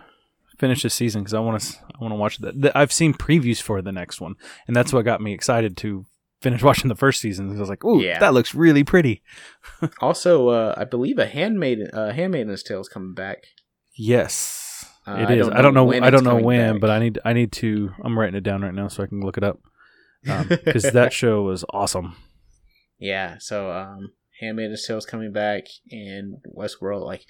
[0.57, 2.71] finish this season because I want to I want to watch that.
[2.75, 4.35] I've seen previews for the next one,
[4.67, 6.05] and that's what got me excited to
[6.41, 7.55] finish watching the first season.
[7.55, 8.19] I was like, "Ooh, Yeah.
[8.19, 9.21] that looks really pretty."
[10.01, 13.39] Also, uh, I believe a Handmaid, uh, Handmaiden's Tale is coming back.
[13.97, 15.47] Yes, Uh, it I is.
[15.47, 16.81] don't I don't know I don't know when, back.
[16.81, 17.91] but I need I need to.
[18.03, 19.59] I'm writing it down right now so I can look it up
[20.23, 22.15] because that show was awesome.
[22.99, 27.25] Yeah, so um Handmaid's Tale is coming back and Westworld like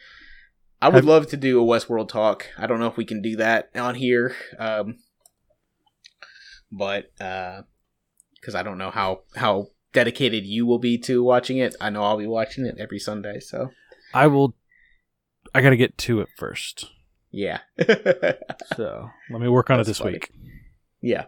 [0.82, 2.48] I would Have- love to do a Westworld talk.
[2.58, 4.36] I don't know if we can do that on here.
[4.60, 4.98] Um
[6.72, 7.62] but uh
[8.42, 11.76] cuz I don't know how how dedicated you will be to watching it.
[11.82, 13.72] I know I'll be watching it every Sunday, so
[14.14, 14.56] I will.
[15.56, 16.86] I got to get to it first.
[17.32, 17.60] yeah.
[18.76, 20.14] So let me work on it this funny.
[20.14, 20.32] week.
[21.02, 21.26] yeah.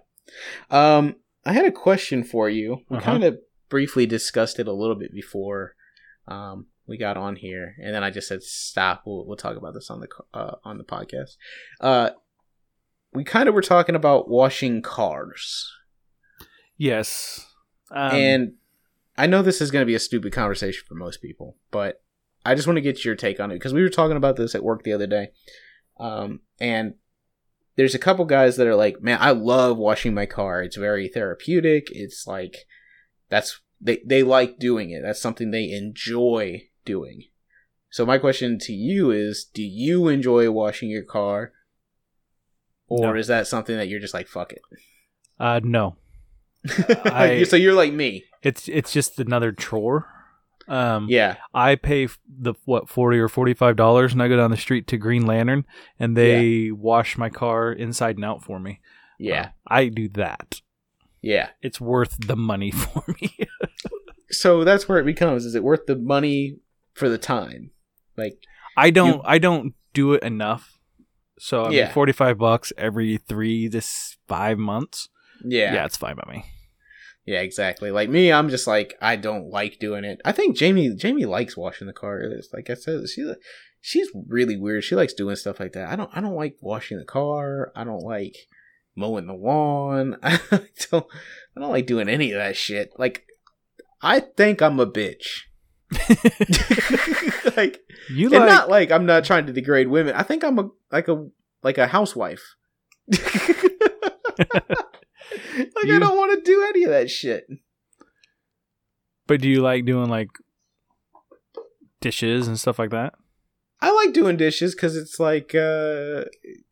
[0.69, 2.84] Um I had a question for you.
[2.89, 3.06] We Uh-huh.
[3.06, 5.76] kind of briefly discussed it a little bit before
[6.28, 9.04] um we got on here and then I just said stop.
[9.06, 11.38] We'll we'll talk about this on the uh, on the podcast.
[11.80, 12.12] Uh
[13.13, 15.72] we kind of were talking about washing cars.
[16.80, 17.46] Yes.
[17.92, 18.54] Um, and
[19.18, 22.02] I know this is going to be a stupid conversation for most people, but
[22.46, 24.56] I just want to get your take on it because we were talking about this
[24.56, 25.30] at work the other day.
[26.00, 26.94] Um, and
[27.76, 30.63] there's a couple guys that are like, man, I love washing my car.
[30.63, 31.88] It's very therapeutic.
[31.92, 32.56] It's like
[33.28, 35.02] that's they they like doing it.
[35.04, 37.24] That's something they enjoy doing.
[37.89, 41.52] So my question to you is, do you enjoy washing your car?
[42.88, 43.20] Or No.
[43.20, 44.62] is that something that you're just like fuck it?
[45.39, 45.96] Uh, no,
[47.06, 48.24] I- so you're like me.
[48.43, 50.08] it's it's just another chore.
[50.67, 51.38] Um, Yeah.
[51.54, 54.88] I pay the what forty or forty five dollars, and I go down the street
[54.88, 55.65] to Green Lantern,
[56.00, 58.80] and they wash my car inside and out for me.
[59.17, 59.48] Yeah.
[59.69, 60.62] Uh, I do that.
[61.22, 61.50] Yeah.
[61.62, 63.36] It's worth the money for me.
[64.32, 66.58] So that's where it becomes is it worth the money
[66.93, 67.72] for the time?
[68.15, 68.38] Like
[68.78, 69.15] I don't.
[69.15, 70.78] You- I don't do it enough.
[71.39, 71.84] So I Yeah.
[71.86, 73.82] mean, forty five bucks every three to
[74.28, 75.10] five months.
[75.43, 75.73] Yeah.
[75.73, 76.45] yeah, it's fine by me.
[77.25, 77.91] Yeah, exactly.
[77.91, 80.19] Like me, I'm just like I don't like doing it.
[80.25, 82.21] I think Jamie Jamie likes washing the car.
[82.21, 83.32] It's like I said, she
[83.82, 84.84] she's really weird.
[84.84, 85.89] She likes doing stuff like that.
[85.89, 87.71] I don't I don't like washing the car.
[87.75, 88.36] I don't like
[88.95, 90.17] mowing the lawn.
[90.23, 90.39] I
[90.89, 91.06] don't
[91.56, 92.93] I don't like doing any of that shit.
[92.97, 93.28] Like
[94.02, 95.41] I think I'm a bitch.
[97.58, 100.15] like You like not like I'm not trying to degrade women.
[100.15, 101.28] I think I'm a like a
[101.62, 102.56] like a housewife.
[105.58, 107.48] Like I don't want to do any of that shit.
[109.28, 110.30] But do you like doing like
[112.02, 113.13] dishes and stuff like that?
[113.82, 116.26] I like doing dishes because it's like uh,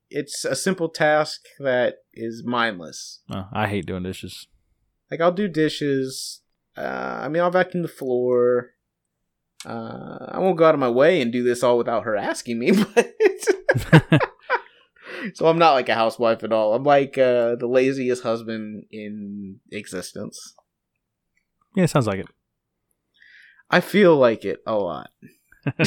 [0.09, 3.21] it's a simple task that is mindless.
[3.31, 4.47] Oh, I hate doing dishes.
[5.11, 6.41] Like I'll do dishes.
[6.75, 8.71] Uh, I mean, I'll vacuum the floor.
[9.65, 12.59] Uh, I won't go out of my way and do this all without her asking
[12.59, 13.13] me, but
[15.33, 16.73] so I'm not like a housewife at all.
[16.73, 20.55] I'm like uh, the laziest husband in existence.
[21.75, 22.27] Yeah, sounds like it.
[23.69, 25.09] I feel like it a lot.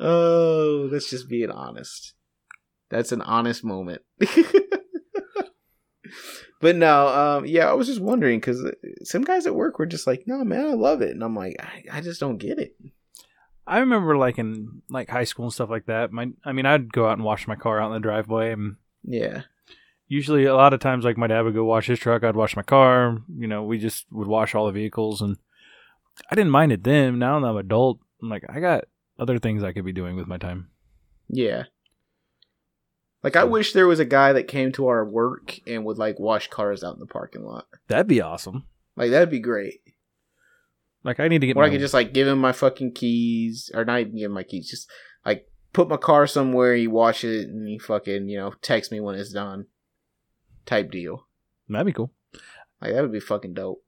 [0.00, 2.14] oh, that's just being honest.
[2.90, 4.02] That's an honest moment.
[6.60, 8.64] but no, um, yeah, I was just wondering because
[9.02, 11.56] some guys at work were just like, "No, man, I love it," and I'm like,
[11.58, 12.76] I, I just don't get it.
[13.66, 16.12] I remember like in like high school and stuff like that.
[16.12, 18.76] My, I mean, I'd go out and wash my car out in the driveway, and
[19.02, 19.42] Yeah,
[20.06, 22.56] usually a lot of times like my dad would go wash his truck, I'd wash
[22.56, 23.18] my car.
[23.38, 25.38] You know, we just would wash all the vehicles, and
[26.30, 27.18] I didn't mind it then.
[27.18, 28.84] Now that I'm an adult, I'm like, I got
[29.18, 30.68] other things I could be doing with my time.
[31.28, 31.64] yeah.
[33.22, 36.18] Like I wish there was a guy that came to our work and would like
[36.18, 37.66] wash cars out in the parking lot.
[37.88, 38.66] That'd be awesome.
[38.96, 39.80] Like that'd be great.
[41.04, 43.70] Like I need to get Or I could just like give him my fucking keys,
[43.74, 44.90] or not even give him my keys, just
[45.24, 49.00] like put my car somewhere, he wash it, and he fucking you know text me
[49.00, 49.66] when it's done,
[50.64, 51.26] type deal.
[51.68, 52.10] that'd be cool.
[52.80, 53.82] Like that would be fucking dope.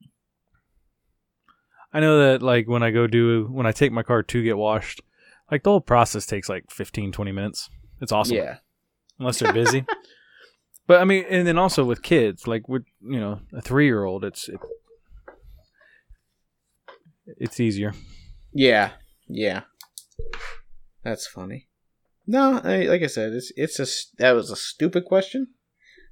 [1.93, 4.59] I know that like when I go do when I take my car to get
[4.59, 5.01] washed,
[5.51, 7.71] like the whole process takes like 15, 20 minutes.
[8.03, 8.37] It's awesome.
[8.37, 8.59] Yeah,
[9.19, 9.87] unless they're busy.
[10.87, 14.05] but I mean, and then also with kids, like with you know a three year
[14.05, 14.61] old, it's it,
[17.27, 17.93] it's easier.
[18.53, 18.93] yeah,
[19.29, 19.63] yeah.
[21.03, 21.69] That's funny.
[22.27, 23.87] No, I, like I said, it's it's a
[24.19, 25.49] that was a stupid question,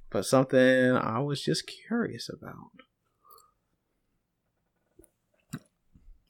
[0.09, 2.71] but something I was just curious about.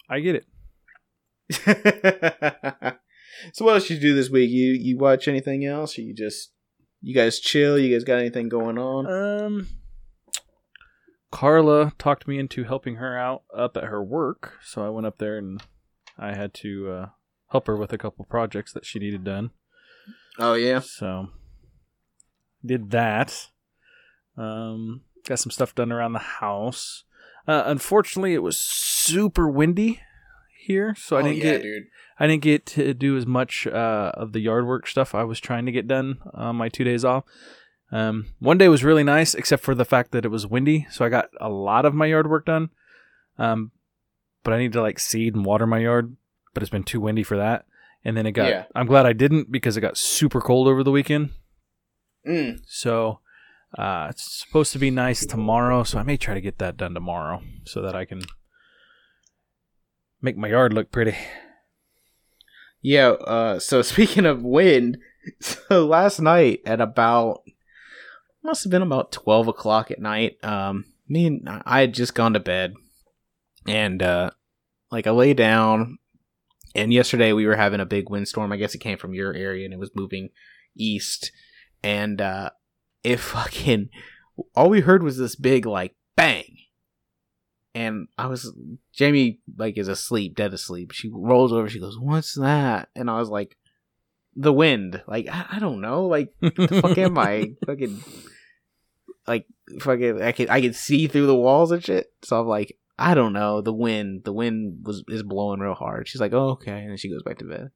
[0.10, 0.46] I get it.
[3.54, 4.50] so what else you do this week?
[4.50, 5.98] You you watch anything else?
[5.98, 6.52] Or you just
[7.02, 7.78] you guys chill?
[7.78, 9.06] You guys got anything going on?
[9.06, 9.68] Um,
[11.36, 15.18] Carla talked me into helping her out up at her work, so I went up
[15.18, 15.62] there and
[16.18, 17.06] I had to uh,
[17.52, 19.52] help her with a couple projects that she needed done.
[20.40, 20.80] Oh yeah.
[20.80, 21.28] So
[22.66, 23.50] did that.
[24.38, 27.04] Um, got some stuff done around the house.
[27.46, 30.00] Uh, unfortunately, it was super windy
[30.58, 31.84] here, so I oh, didn't yeah, get dude.
[32.18, 35.42] I didn't get to do as much uh, of the yard work stuff I was
[35.42, 37.26] trying to get done on my two days off.
[37.96, 41.06] Um, one day was really nice, except for the fact that it was windy, so
[41.06, 42.70] I got a lot of my yard work done.
[43.38, 43.72] Um,
[44.44, 46.14] but I need to like seed and water my yard,
[46.54, 47.66] but it's been too windy for that.
[48.04, 48.50] And then it got.
[48.50, 48.66] Yeah.
[48.76, 51.30] I'm glad I didn't because it got super cold over the weekend.
[52.28, 52.60] Mm.
[52.68, 53.22] So
[53.78, 56.94] uh, it's supposed to be nice tomorrow, so I may try to get that done
[56.94, 58.24] tomorrow so that I can
[60.22, 61.16] make my yard look pretty.
[62.82, 63.12] Yeah.
[63.12, 63.58] Uh.
[63.60, 64.98] So speaking of wind,
[65.40, 67.44] so last night at about
[68.46, 70.38] must have been about twelve o'clock at night.
[70.44, 70.86] Um.
[71.08, 72.74] Me and I had just gone to bed,
[73.68, 74.32] and uh,
[74.92, 76.00] like I lay down,
[76.74, 78.52] and yesterday we were having a big windstorm.
[78.52, 80.30] I guess it came from your area and it was moving
[80.76, 81.32] east,
[81.84, 82.50] and uh,
[83.04, 83.90] it fucking
[84.56, 86.58] all we heard was this big like bang.
[87.74, 88.54] And I was
[88.94, 90.92] Jamie like is asleep, dead asleep.
[90.92, 93.58] She rolls over, she goes, "What's that?" And I was like,
[94.36, 95.02] the wind.
[95.08, 96.06] Like I, I don't know.
[96.06, 97.52] Like the fuck am I?
[97.66, 98.02] Fucking
[99.28, 99.46] like
[99.80, 102.08] fucking I can I can see through the walls and shit.
[102.24, 103.62] So I'm like, I don't know.
[103.62, 106.08] The wind, the wind was is blowing real hard.
[106.08, 107.72] She's like, oh, okay, and she goes back to bed,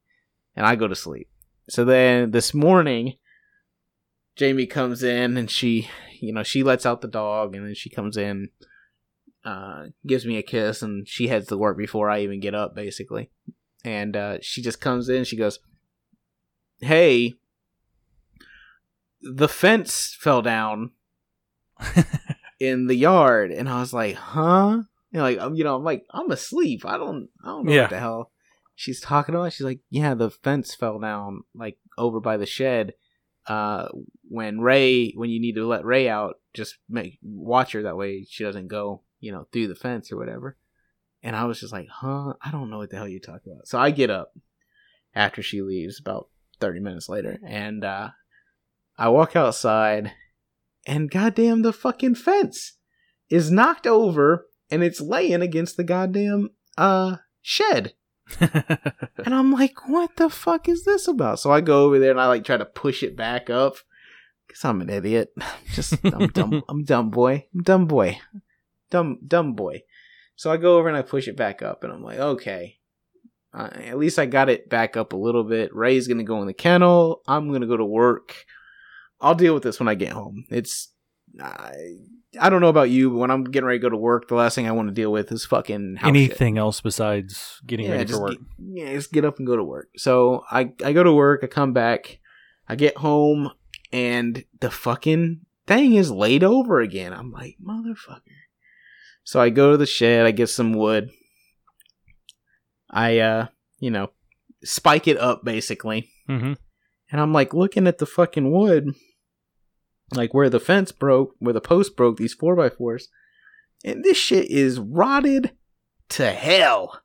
[0.56, 1.28] and I go to sleep.
[1.68, 3.14] So then this morning,
[4.36, 5.88] Jamie comes in and she,
[6.20, 8.48] you know, she lets out the dog, and then she comes in,
[9.44, 12.74] uh, gives me a kiss, and she heads to work before I even get up,
[12.74, 13.30] basically.
[13.84, 15.58] And uh, she just comes in, she goes,
[16.78, 17.34] "Hey,
[19.20, 20.92] the fence fell down."
[22.60, 25.84] in the yard, and I was like, "Huh?" You know, like I'm, you know, I'm
[25.84, 26.84] like, I'm asleep.
[26.84, 27.80] I don't, I don't know Yeah.
[27.82, 28.30] what the hell
[28.74, 29.52] she's talking about.
[29.52, 32.94] She's like, "Yeah, the fence fell down, like over by the shed."
[33.46, 33.88] Uh,
[34.28, 38.24] when Ray, when you need to let Ray out, just make watch her that way
[38.28, 40.56] she doesn't go, you know, through the fence or whatever.
[41.22, 42.34] And I was just like, "Huh?
[42.42, 44.32] I don't know what the hell you're talking about." So I get up
[45.14, 46.28] after she leaves, about
[46.60, 48.10] thirty minutes later, and uh,
[48.96, 50.12] I walk outside,
[50.86, 52.76] and goddamn, the fucking fence
[53.28, 57.94] is knocked over, and it's laying against the goddamn uh shed.
[59.24, 61.40] And I'm like, what the fuck is this about?
[61.40, 63.76] So I go over there and I like try to push it back up.
[64.48, 65.32] Cause I'm an idiot.
[65.72, 66.62] Just I'm dumb.
[66.68, 67.46] I'm dumb boy.
[67.54, 68.18] I'm dumb boy.
[68.90, 69.82] Dumb dumb boy.
[70.36, 72.78] So I go over and I push it back up, and I'm like, okay.
[73.52, 75.74] Uh, at least I got it back up a little bit.
[75.74, 77.20] Ray's gonna go in the kennel.
[77.28, 78.34] I'm gonna go to work.
[79.20, 80.44] I'll deal with this when I get home.
[80.50, 80.88] It's
[81.40, 81.72] I,
[82.40, 84.34] I don't know about you, but when I'm getting ready to go to work, the
[84.34, 87.90] last thing I want to deal with is fucking house shit Anything else besides getting
[87.90, 88.32] ready for work?
[88.32, 89.88] Get, yeah, just get up and go to work.
[89.96, 91.40] So I I go to work.
[91.42, 92.18] I come back.
[92.68, 93.50] I get home,
[93.92, 97.12] and the fucking thing is laid over again.
[97.12, 98.20] I'm like, motherfucker.
[99.24, 100.26] So I go to the shed.
[100.26, 101.10] I get some wood.
[102.88, 103.46] I uh,
[103.78, 104.10] you know,
[104.62, 106.54] spike it up basically, hmm
[107.10, 108.94] and I'm like looking at the fucking wood,
[110.12, 112.16] like where the fence broke, where the post broke.
[112.16, 113.08] These four by fours,
[113.84, 115.52] and this shit is rotted
[116.10, 117.00] to hell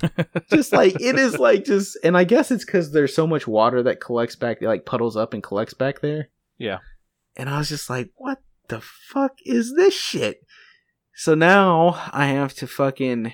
[0.50, 3.84] just like it is like just and i guess it's because there's so much water
[3.84, 6.78] that collects back like puddles up and collects back there Yeah.
[7.36, 10.40] and i was just like what the fuck is this shit
[11.14, 13.32] so now i have to fucking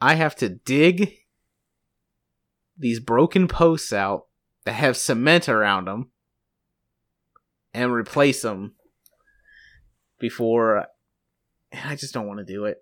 [0.00, 1.14] i have to dig
[2.78, 4.26] these broken posts out
[4.64, 6.10] that have cement around them
[7.74, 8.74] and replace them
[10.18, 10.86] before
[11.72, 12.78] and i just don't want to do it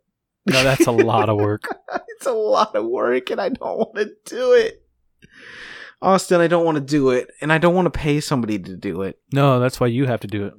[0.46, 1.64] No, that's a lot of work.
[2.08, 4.82] it's a lot of work and I don't want to do it.
[6.00, 8.76] Austin, I don't want to do it and I don't want to pay somebody to
[8.76, 9.18] do it.
[9.30, 10.54] No, that's why you have to do it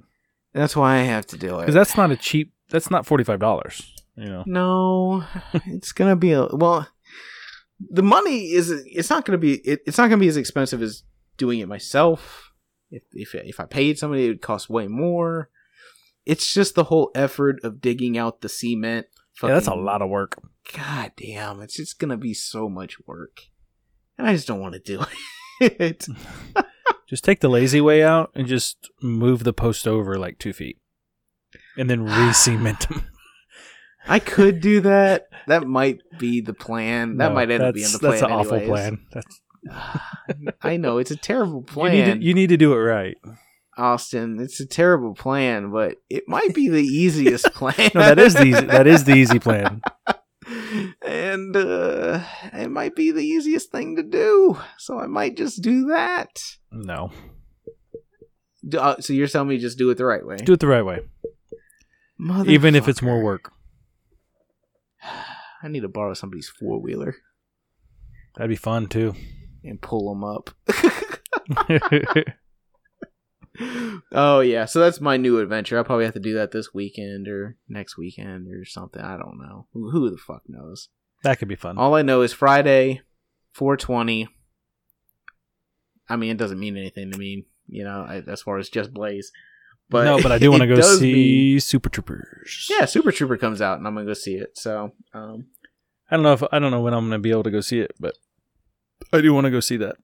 [0.54, 1.62] That's why I have to do it.
[1.62, 2.54] because that's not a cheap.
[2.70, 3.82] That's not forty five dollars.
[4.16, 4.44] You know.
[4.46, 5.24] no,
[5.66, 6.88] it's going to be a well
[7.80, 10.38] the money is it's not going to be it, it's not going to be as
[10.38, 11.04] expensive as
[11.38, 12.49] doing it myself.
[12.92, 15.50] If if if I paid somebody it would cost way more.
[16.26, 19.08] It's just the whole effort of digging out the cement.
[19.42, 20.38] Yeah, that's a lot of work.
[20.74, 23.42] God damn, it's just gonna be so much work.
[24.18, 25.04] And I just don't want to do
[25.62, 26.06] it.
[27.10, 30.78] Just take the lazy way out and just move the post over like two feet,
[31.76, 33.08] and then re-cement them.
[34.08, 35.28] I could do that.
[35.48, 37.18] That might be the plan.
[37.18, 38.12] That No, might end up being the plan.
[38.12, 39.08] That's an awful plan.
[39.12, 39.42] That's,
[40.62, 43.18] I know it's a terrible you, plan, need to, you need to do it right.
[43.78, 44.40] Austin.
[44.40, 47.92] It's a terrible plan, but it might be the easiest plan.
[47.96, 49.82] No, that is the easy, that is the easy plan.
[51.02, 52.22] and uh,
[52.54, 54.58] it might be the easiest thing to do.
[54.78, 56.42] So I might just do that.
[56.72, 57.12] No,
[58.68, 60.68] Do- uh, so you're telling me just do it the right way, do it the
[60.68, 61.00] right way,
[62.46, 63.52] even if it's more work.
[65.64, 67.16] I need to borrow somebody's four wheeler
[68.36, 69.16] That'd be fun too.
[69.64, 70.50] And pull them up.
[74.14, 75.78] oh yeah, so that's my new adventure.
[75.78, 79.02] I'll probably have to do that this weekend or next weekend or something.
[79.02, 79.68] I don't know.
[79.74, 80.90] Who, who the fuck knows?
[81.24, 81.78] that could be fun.
[81.78, 83.02] All I know is Friday,
[83.52, 84.30] four twenty.
[86.08, 88.94] I mean, it doesn't mean anything to me, you know, I, as far as just
[88.94, 89.32] Blaze.
[89.90, 92.68] But no, but I do want to go see mean- Super Troopers.
[92.70, 94.58] yeah, Super Trooper comes out, and I'm gonna go see it.
[94.58, 95.48] So, um,
[96.10, 97.62] I don't know if I don't know when I'm going to be able to go
[97.62, 98.16] see it, but
[99.12, 99.96] I do want to go see that.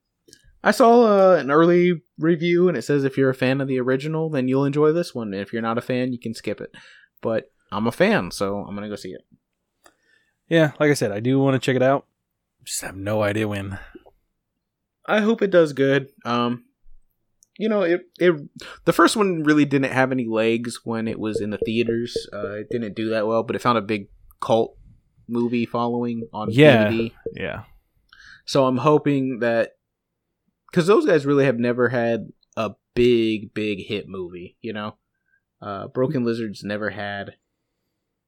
[0.64, 1.04] I saw
[1.34, 4.48] uh, an early review, and it says if you're a fan of the original, then
[4.48, 5.32] you'll enjoy this one.
[5.32, 6.74] And if you're not a fan, you can skip it.
[7.20, 9.22] But I'm a fan, so I'm gonna go see it.
[10.48, 12.06] Yeah, like I said, I do want to check it out.
[12.64, 13.78] Just have no idea when.
[15.06, 16.08] I hope it does good.
[16.24, 16.64] Um,
[17.58, 18.34] you know, it it
[18.84, 22.16] the first one really didn't have any legs when it was in the theaters.
[22.32, 24.08] Uh, it didn't do that well, but it found a big
[24.40, 24.76] cult
[25.28, 26.88] movie following on Yeah.
[26.90, 27.12] DVD.
[27.34, 27.62] Yeah,
[28.46, 29.72] So I'm hoping that
[30.70, 34.56] because those guys really have never had a big, big hit movie.
[34.60, 34.96] You know,
[35.60, 37.34] uh, Broken Lizard's never had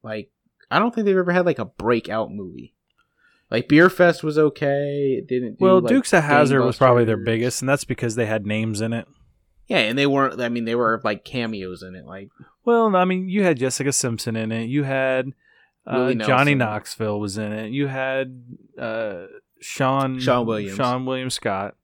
[0.03, 0.31] like
[0.71, 2.75] I don't think they've ever had like a breakout movie.
[3.51, 5.17] Like Beerfest was okay.
[5.19, 5.59] It didn't.
[5.59, 8.47] Do, well, like, Dukes of Hazzard was probably their biggest, and that's because they had
[8.47, 9.07] names in it.
[9.69, 10.41] Yeah, and they weren't.
[10.41, 12.05] I mean, they were like cameos in it.
[12.05, 12.29] Like
[12.65, 14.65] Well, I mean, you had Jessica Simpson in it.
[14.65, 15.33] You had
[15.87, 17.71] uh, Johnny Knoxville was in it.
[17.71, 18.43] You had
[18.79, 19.27] uh,
[19.61, 20.79] Sean Sean Williams.
[20.79, 21.75] Seann William Scott.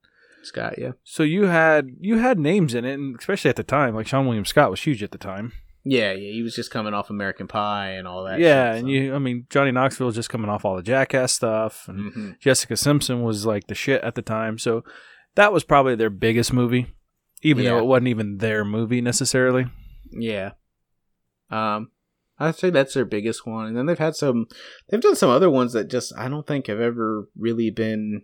[0.42, 0.74] Scott.
[0.78, 0.92] Yeah.
[1.04, 4.24] So you had you had names in it, and especially at the time, like Seann
[4.26, 5.52] William Scott was huge at the time.
[5.86, 6.32] Yeah, yeah.
[6.32, 8.38] He was just coming off American Pie and all that.
[8.40, 11.32] yeah, shit, and you, I mean, Johnny Knoxville was just coming off all the Jackass
[11.32, 12.40] stuff, and Mhm.
[12.40, 14.56] Jessica Simpson was like the shit at the time.
[14.58, 14.82] So
[15.34, 16.86] that was probably their biggest movie,
[17.42, 19.66] even though it wasn't even their movie necessarily.
[20.10, 20.52] Yeah.
[21.50, 21.90] Um,
[22.38, 24.46] I'd say that's their biggest one, and then they've had some.
[24.88, 28.22] They've done some other ones that just I don't think have ever really been,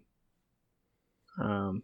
[1.41, 1.83] um,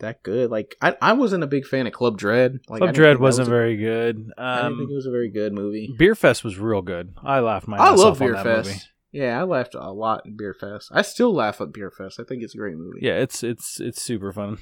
[0.00, 0.50] that good.
[0.50, 2.60] Like I, I wasn't a big fan of Club Dread.
[2.68, 4.30] Like I Club Dread wasn't was a- very good.
[4.38, 5.94] I didn't think it Um, was a very good movie.
[5.98, 7.14] Beerfest was real good.
[7.24, 8.64] I laughed my I love off on Beerfest.
[8.66, 8.78] movie.
[9.10, 10.88] Yeah, I laughed a lot in Beerfest.
[10.92, 12.20] I still laugh at Beerfest.
[12.20, 12.98] I think it's a great movie.
[13.00, 14.58] Yeah, it's it's it's super fun.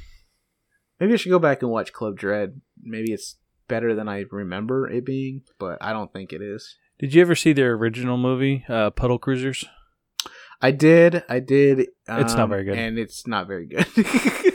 [1.01, 2.61] Maybe I should go back and watch Club Dread.
[2.81, 3.37] Maybe it's
[3.69, 6.77] better than I remember it being, but I don't think it is.
[6.99, 9.65] Did you ever see their original movie, uh, Puddle Cruisers?
[10.63, 11.23] I did.
[11.29, 11.81] I did.
[11.81, 12.79] It's not um, very good.
[12.79, 13.87] and it's not very good.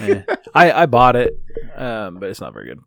[0.01, 0.24] Eh.
[0.55, 1.39] I I bought it,
[1.76, 2.80] um, but it's not very good.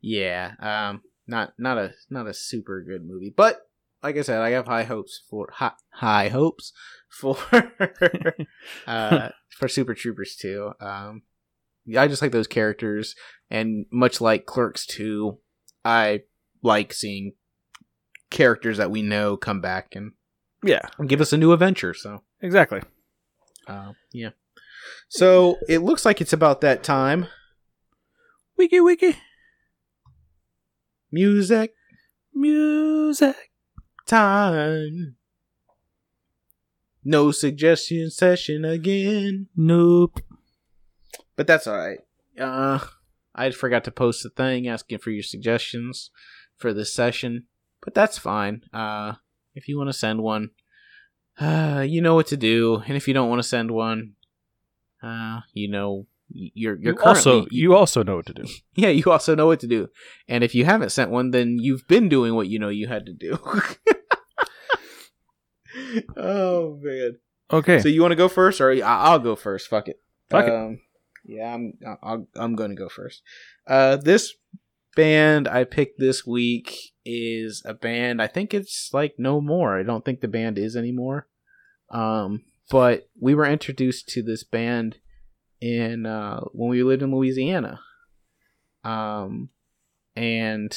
[0.00, 0.52] yeah.
[0.58, 1.02] Um.
[1.28, 3.60] Not not a not a super good movie, but
[4.02, 6.72] like I said, I have high hopes for high, high hopes
[7.08, 7.36] for
[8.86, 10.72] uh for Super Troopers 2.
[10.80, 11.22] Um.
[11.96, 13.14] I just like those characters,
[13.50, 15.38] and much like Clerks 2,
[15.84, 16.22] I
[16.62, 17.32] like seeing
[18.30, 20.12] characters that we know come back and
[20.64, 21.94] Yeah, give us a new adventure.
[21.94, 22.22] So.
[22.40, 22.80] exactly.
[23.68, 24.30] Uh, yeah.
[25.08, 27.26] So it looks like it's about that time.
[28.56, 29.16] Wiki wiki
[31.12, 31.72] Music
[32.34, 33.36] music.
[34.06, 35.16] time.
[37.04, 39.46] No suggestion session again.
[39.56, 40.20] Nope.
[41.36, 41.98] But that's alright.
[42.40, 42.78] Uh
[43.34, 46.10] I forgot to post a thing asking for your suggestions
[46.56, 47.44] for this session.
[47.84, 48.62] But that's fine.
[48.72, 49.14] Uh
[49.54, 50.50] if you want to send one,
[51.40, 52.82] uh you know what to do.
[52.86, 54.14] And if you don't want to send one,
[55.02, 58.44] uh you know you're you're You also you also know what to do.
[58.74, 59.88] Yeah, you also know what to do.
[60.28, 63.06] And if you haven't sent one, then you've been doing what you know you had
[63.06, 63.38] to do.
[66.16, 67.18] oh man.
[67.52, 67.80] Okay.
[67.80, 69.68] So you want to go first, or I- I'll go first?
[69.68, 70.00] Fuck it.
[70.30, 70.80] Fuck it.
[71.26, 71.74] Yeah, I'm.
[72.02, 73.22] I'll, I'm going to go first.
[73.66, 74.34] Uh, this
[74.94, 78.22] band I picked this week is a band.
[78.22, 79.78] I think it's like no more.
[79.78, 81.28] I don't think the band is anymore.
[81.90, 84.98] Um, but we were introduced to this band
[85.60, 87.80] in uh, when we lived in Louisiana.
[88.84, 89.50] Um,
[90.14, 90.76] and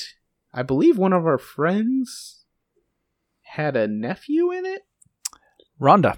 [0.53, 2.45] I believe one of our friends
[3.43, 4.81] had a nephew in it.
[5.81, 6.17] Rhonda.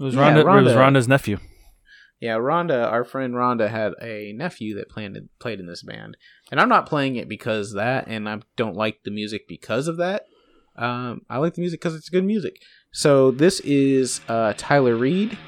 [0.00, 1.38] It was Yeah, Rhonda, It was Rhonda's nephew.
[2.20, 6.16] Yeah, Rhonda, our friend Rhonda, had a nephew that played played in this band,
[6.50, 9.98] and I'm not playing it because that, and I don't like the music because of
[9.98, 10.24] that.
[10.76, 12.60] Um, I like the music because it's good music.
[12.92, 15.38] So this is uh, Tyler Read,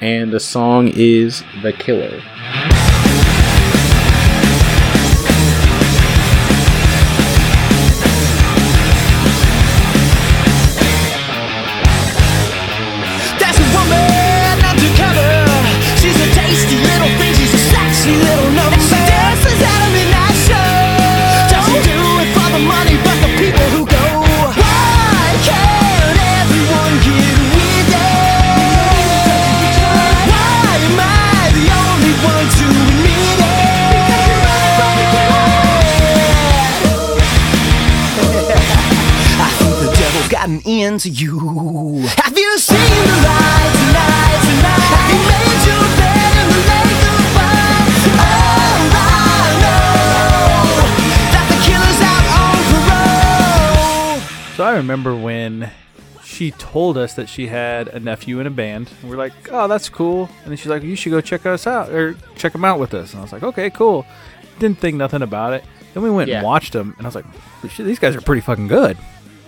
[0.00, 2.20] and the song is "The Killer."
[56.42, 58.90] She told us that she had a nephew in a band.
[59.00, 60.28] And we're like, oh, that's cool.
[60.42, 62.94] And then she's like, you should go check us out or check them out with
[62.94, 63.12] us.
[63.12, 64.04] And I was like, okay, cool.
[64.58, 65.62] Didn't think nothing about it.
[65.94, 66.38] Then we went Yeah.
[66.38, 67.26] and watched them, and I was like,
[67.76, 68.96] these guys are pretty fucking good.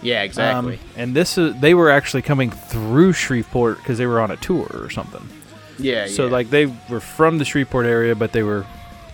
[0.02, 0.74] Yeah, exactly.
[0.74, 4.36] Um, and this is they were actually coming through Shreveport because they were on a
[4.36, 5.26] tour or something.
[5.78, 6.32] yeah, So yeah.
[6.32, 8.66] like they were from the Shreveport area, but they were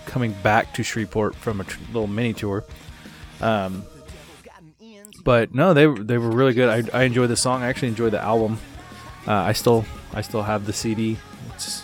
[0.06, 2.64] coming back to Shreveport from a tr- little mini tour.
[3.40, 3.84] Um,
[5.24, 6.68] but no, they they were really good.
[6.92, 7.62] I, I enjoyed the song.
[7.62, 8.58] I actually enjoyed the album.
[9.26, 11.18] Uh, I still I still have the CD.
[11.54, 11.82] It's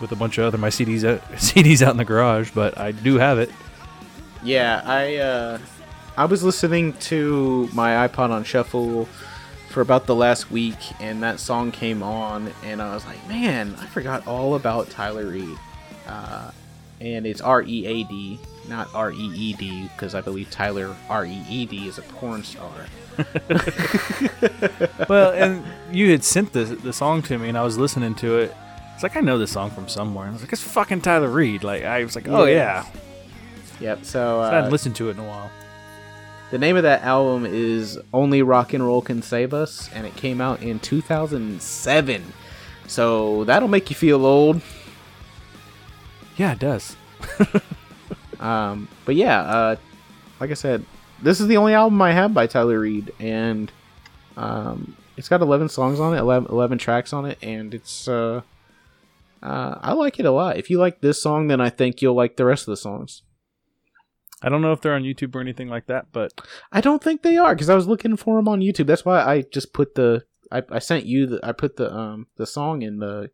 [0.00, 2.92] with a bunch of other my CDs out, CDs out in the garage, but I
[2.92, 3.50] do have it.
[4.42, 5.58] Yeah, I uh,
[6.16, 9.06] I was listening to my iPod on shuffle
[9.70, 13.74] for about the last week, and that song came on, and I was like, man,
[13.80, 15.58] I forgot all about Tyler Read.
[16.06, 16.52] Uh,
[17.04, 18.38] and it's R E A D,
[18.68, 22.02] not R E E D, because I believe Tyler R E E D is a
[22.02, 22.70] porn star.
[25.08, 28.38] Well, and you had sent the the song to me, and I was listening to
[28.38, 28.54] it.
[28.94, 30.24] It's like I know this song from somewhere.
[30.26, 31.64] And I was like, it's fucking Tyler Read.
[31.64, 32.84] Like I was like, oh Yeah.
[32.84, 32.86] yeah.
[33.80, 34.04] Yep.
[34.04, 35.50] So I hadn't uh, listened to it in a while.
[36.52, 40.14] the name of that album is Only Rock and Roll Can Save Us, and it
[40.16, 42.22] came out in 2007.
[42.86, 44.60] So that'll make you feel old.
[46.36, 46.96] Yeah, it does.
[48.44, 49.76] Um, but yeah, uh,
[50.38, 50.84] like I said,
[51.22, 53.72] this is the only album I have by Tyler Read, and
[54.36, 58.42] um, it's got 11 songs on it, 11, 11 tracks on it, and it's uh,
[59.42, 60.58] uh, I like it a lot.
[60.58, 63.22] If you like this song, then I think you'll like the rest of the songs.
[64.42, 66.32] I don't know if they're on YouTube or anything like that, but
[66.70, 68.86] I don't think they are because I was looking for them on YouTube.
[68.86, 72.26] That's why I just put the I, I sent you the I put the um
[72.36, 73.30] the song in the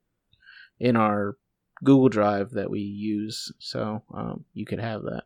[0.79, 1.37] in our
[1.85, 5.25] Google Drive that we use, so um you could have that.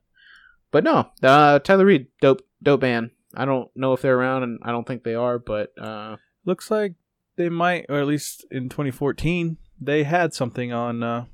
[0.71, 3.11] But no, uh, Tyler Read, dope dope band.
[3.37, 6.71] I don't know if they're around, and I don't think they are, but uh, looks
[6.71, 6.95] like
[7.37, 11.25] they might, or at least in 2014, they had something on uh,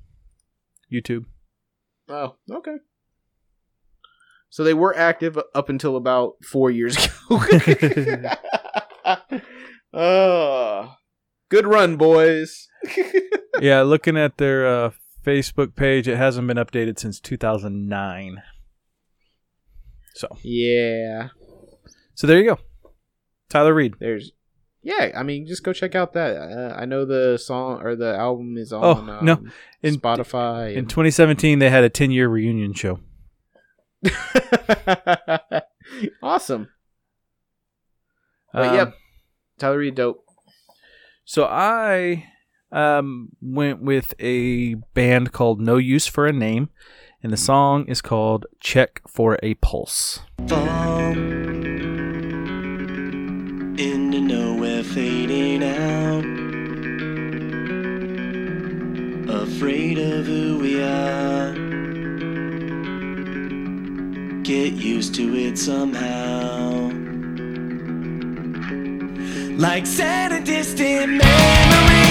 [0.93, 1.25] YouTube.
[2.09, 2.77] oh okay.
[4.51, 7.41] So they were active up until about four years ago.
[9.95, 10.97] oh,
[11.49, 12.68] good run, boys.
[13.61, 14.91] yeah, looking at their uh,
[15.25, 18.43] Facebook page, it hasn't been updated since 2009.
[20.14, 21.29] So, yeah.
[22.14, 22.59] so there you go.
[23.49, 23.95] Tyler Read.
[24.01, 24.33] There's,
[24.83, 25.12] yeah.
[25.16, 26.37] I mean, just go check out that.
[26.37, 28.85] Uh, I know the song or the album is on.
[28.85, 29.45] Oh, um, no.
[29.83, 30.73] In- Spotify.
[30.73, 33.01] In and- 2017, they had a 10 year reunion show.
[36.23, 36.68] awesome.
[38.53, 38.95] But Um, yep,
[39.59, 40.25] Tyler Read, dope.
[41.25, 42.30] So I
[42.73, 46.71] um, went with a band called No Use for a Name,
[47.23, 50.21] and the song is called Check for a Pulse.
[50.49, 51.11] fall
[53.79, 56.25] into nowhere fading out.
[59.43, 61.53] Afraid of who we are.
[64.43, 66.91] Get used to it somehow.
[69.57, 72.09] Like sad and distant memories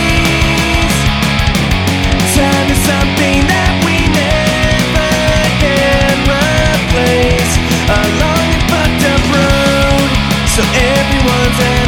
[10.76, 11.79] everyone's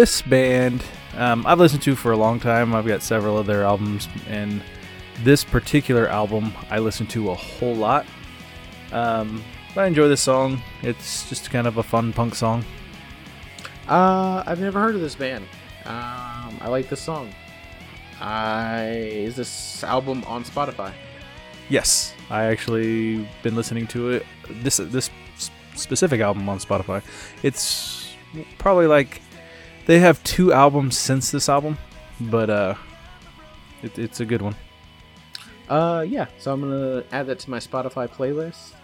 [0.00, 0.82] this band
[1.18, 2.74] um, I've listened to for a long time.
[2.74, 4.62] I've got several of their albums, and
[5.22, 8.06] this particular album I listen to a whole lot.
[8.92, 9.44] Um,
[9.76, 10.62] I enjoy this song.
[10.80, 12.64] It's just kind of a fun punk song.
[13.88, 15.44] Uh, I've never heard of this band.
[15.84, 17.34] Um, I like this song.
[18.22, 18.86] I
[19.28, 20.94] is this album on Spotify?
[21.68, 24.26] Yes, I actually been listening to it.
[24.48, 25.10] This this
[25.74, 27.02] specific album on Spotify.
[27.42, 28.16] It's
[28.56, 29.20] probably like
[29.90, 31.76] they have two albums since this album,
[32.20, 32.76] but uh,
[33.82, 34.54] it, it's a good one.
[35.68, 36.26] Uh, yeah.
[36.38, 38.74] So I'm gonna add that to my Spotify playlist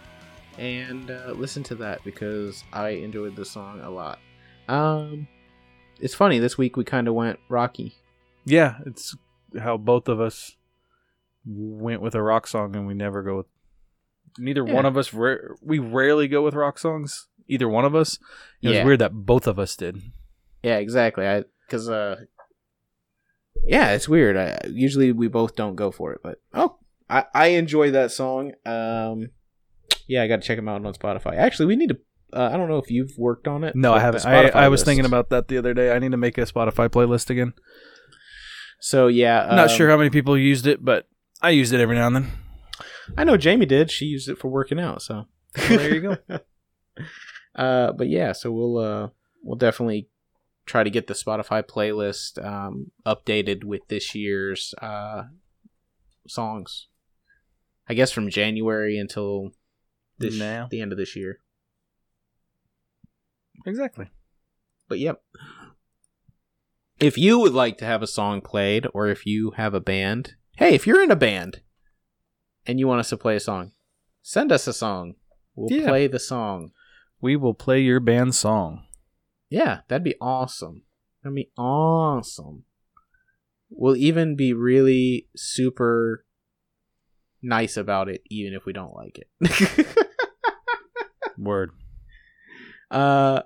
[0.58, 4.18] and uh, listen to that because I enjoyed the song a lot.
[4.66, 5.28] Um,
[6.00, 6.40] it's funny.
[6.40, 7.94] This week we kind of went rocky.
[8.44, 9.16] Yeah, it's
[9.60, 10.56] how both of us
[11.44, 13.46] went with a rock song, and we never go with.
[14.38, 14.74] Neither Yeah.
[14.74, 15.14] one of us.
[15.14, 17.28] Ra- we rarely go with rock songs.
[17.48, 18.18] either one of us.
[18.60, 20.02] It was weird that both of us did.
[20.66, 21.24] Yeah, exactly.
[21.24, 22.16] I because uh,
[23.64, 24.36] yeah, it's weird.
[24.36, 28.50] I, usually we both don't go for it, but oh, I I enjoy that song.
[28.66, 29.30] Um,
[30.08, 31.36] yeah, I got to check them out on Spotify.
[31.36, 31.98] Actually, we need to.
[32.32, 33.76] Uh, I don't know if you've worked on it.
[33.76, 34.26] No, I haven't.
[34.26, 35.92] I, I was thinking about that the other day.
[35.92, 37.52] I need to make a Spotify playlist again.
[38.80, 41.06] So yeah, Not um, sure how many people used it, but
[41.40, 42.32] I used it every now and then.
[43.16, 43.92] I know Jamie did.
[43.92, 45.00] She used it for working out.
[45.00, 46.18] So Well, there you go.
[47.54, 49.08] uh, but yeah, so we'll uh
[49.44, 50.08] we'll definitely
[50.66, 55.24] try to get the Spotify playlist um updated with this year's uh
[56.28, 56.88] songs.
[57.88, 59.52] I guess from January until
[60.18, 60.66] this Now.
[60.70, 61.38] the end of this year.
[63.64, 64.08] exactly.
[64.88, 65.22] But yep.
[66.98, 70.34] If you would like to have a song played, or if you have a band,
[70.56, 71.60] hey, if you're in a band
[72.66, 73.72] and you want us to play a song,
[74.22, 75.14] send us a song.
[75.54, 75.88] We'll Yeah.
[75.88, 76.72] play the song.
[77.20, 78.85] We will play your band song.
[79.48, 80.82] Yeah, that'd be awesome.
[81.22, 82.64] That'd be awesome.
[83.70, 86.24] We'll even be really super
[87.42, 89.86] nice about it, even if we don't like it.
[91.38, 91.70] Word.
[92.90, 93.42] uh,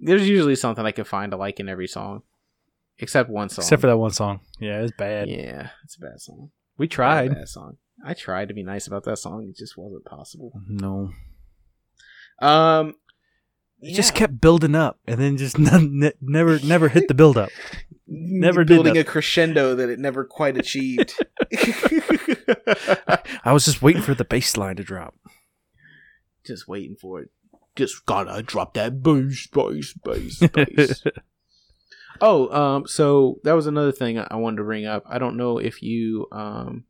[0.00, 2.22] there's usually something I can find to like in every song,
[2.98, 3.62] except one song.
[3.62, 4.40] Except for that one song.
[4.60, 5.28] Yeah, it's bad.
[5.28, 6.50] yeah, it's a bad song.
[6.76, 7.34] We Bad, tried.
[7.34, 7.76] bad song.
[8.04, 9.46] I tried to be nice about that song.
[9.48, 10.52] It just wasn't possible.
[10.68, 11.12] No.
[12.42, 12.94] Um,
[13.84, 17.50] It just kept building up and then just ne- never never hit the build up.
[18.06, 21.14] Never did building a crescendo that it never quite achieved.
[23.44, 25.14] I was just waiting for the bass line to drop.
[26.44, 27.30] just waiting for it.
[27.76, 31.02] Just gotta drop that bass, bass, bass, bass.
[32.20, 35.02] oh, um, so that was another thing I I wanted to bring up.
[35.08, 36.84] I don't know if you um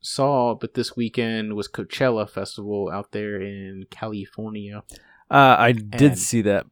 [0.00, 4.82] saw, but this weekend was Coachella Festival out there in California.
[5.30, 6.66] Uh, I did And- see that.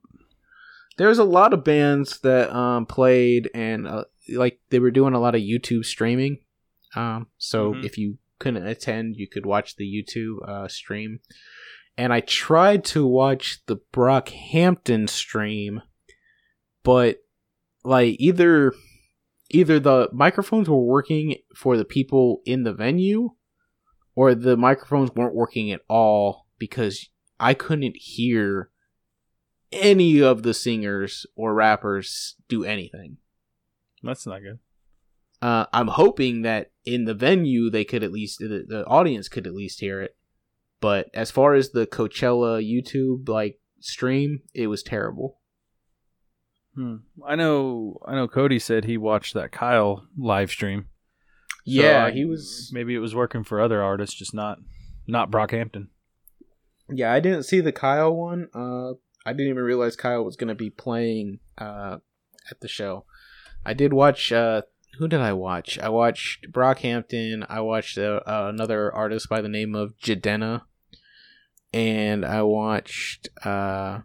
[0.96, 4.04] There was a lot of bands that um played, and uh,
[4.34, 6.38] like they were doing a lot of YouTube streaming.
[6.96, 7.84] Um, so Mhm.
[7.84, 11.20] if you couldn't attend, you could watch the YouTube uh, stream.
[11.96, 15.82] And I tried to watch the Brockhampton stream,
[16.82, 17.18] but
[17.84, 18.72] like either
[19.50, 23.30] either the microphones were working for the people in the venue,
[24.14, 27.08] or the microphones weren't working at all because
[27.40, 28.70] I couldn't hear
[29.72, 33.18] any of the singers or rappers do anything.
[34.02, 34.58] That's not good.
[35.40, 39.46] Uh, I'm hoping that in the venue they could at least the, the audience could
[39.46, 40.16] at least hear it.
[40.80, 45.38] But as far as the Coachella YouTube like stream, it was terrible.
[46.74, 46.96] Hmm.
[47.26, 47.98] I know.
[48.06, 48.28] I know.
[48.28, 50.86] Cody said he watched that Kyle live stream.
[51.66, 52.70] So Yeah, I- he was.
[52.72, 54.58] Maybe it was working for other artists, just not
[55.06, 55.88] not Brockhampton.
[56.90, 58.48] Yeah, I didn't see the Kyle one.
[58.54, 58.92] Uh,
[59.26, 61.98] I didn't even realize Kyle was going to be playing uh,
[62.50, 63.04] at the show.
[63.64, 64.32] I did watch.
[64.32, 64.62] Uh,
[64.98, 65.78] who did I watch?
[65.78, 67.46] I watched Brockhampton.
[67.48, 70.62] I watched uh, uh, another artist by the name of Jadena,
[71.72, 73.28] and I watched.
[73.44, 74.00] Uh,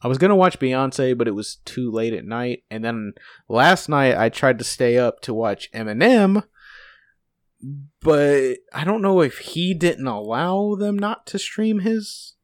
[0.00, 2.62] I was gonna watch Beyonce, but it was too late at night.
[2.70, 3.14] And then
[3.48, 6.44] last night I tried to stay up to watch Eminem,
[8.00, 12.34] but I don't know if he didn't allow them not to stream his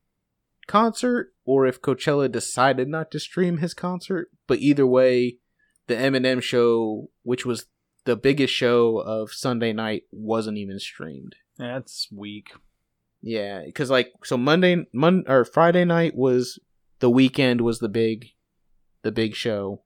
[0.67, 4.31] concert or if Coachella decided not to stream his concert.
[4.47, 5.39] But either way,
[5.87, 7.67] the Eminem show, which was
[8.05, 11.37] the biggest show of Sunday night, wasn't even streamed.
[11.59, 12.53] That's weak.
[13.23, 16.59] Yeah, because like so Monday, Mon or Friday night was
[16.99, 18.31] the weekend was the big,
[19.03, 19.83] the big show,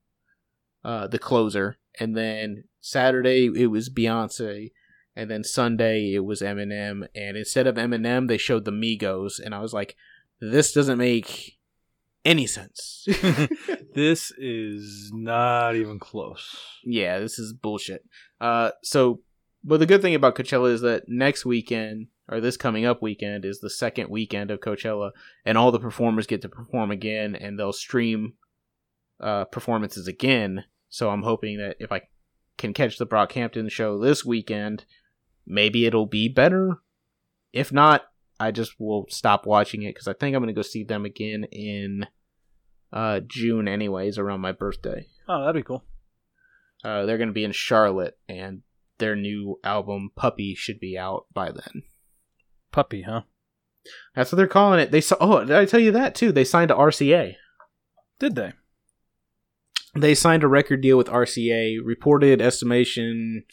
[0.85, 4.73] uh, the closer, and then Saturday it was Beyonce,
[5.19, 9.55] and then Sunday it was Eminem, and instead of Eminem they showed the Migos, and
[9.55, 9.97] I was like,
[10.41, 11.59] this doesn't make
[12.25, 13.05] any sense.
[13.95, 16.57] this is not even close.
[16.85, 18.05] yeah, this is bullshit.
[18.41, 19.21] Uh, so,
[19.65, 23.45] but the good thing about Coachella is that next weekend or this coming up weekend
[23.45, 25.11] is the second weekend of Coachella,
[25.45, 28.35] and all the performers get to perform again, and they'll stream
[29.21, 30.65] uh, performances again.
[30.91, 32.03] So I'm hoping that if I
[32.57, 34.85] can catch the Brockhampton show this weekend,
[35.49, 36.79] maybe it'll be better.
[37.53, 38.05] If not,
[38.39, 41.05] I just will stop watching it because I think I'm going to go see them
[41.05, 42.07] again in
[42.93, 45.07] uh, June, anyways, around my birthday.
[45.29, 45.85] Oh, that'd be cool.
[46.85, 48.63] Uh, they're going to be in Charlotte, and
[48.99, 51.83] their new album Puppy should be out by then.
[52.71, 53.23] Puppy, huh?
[54.15, 54.91] That's what they're calling it.
[54.91, 55.17] They saw.
[55.21, 56.31] Oh, did I tell you that too?
[56.31, 57.35] They signed to RCA.
[58.19, 58.53] Did they?
[59.95, 61.79] They signed a record deal with RCA.
[61.85, 63.45] Reported estimation,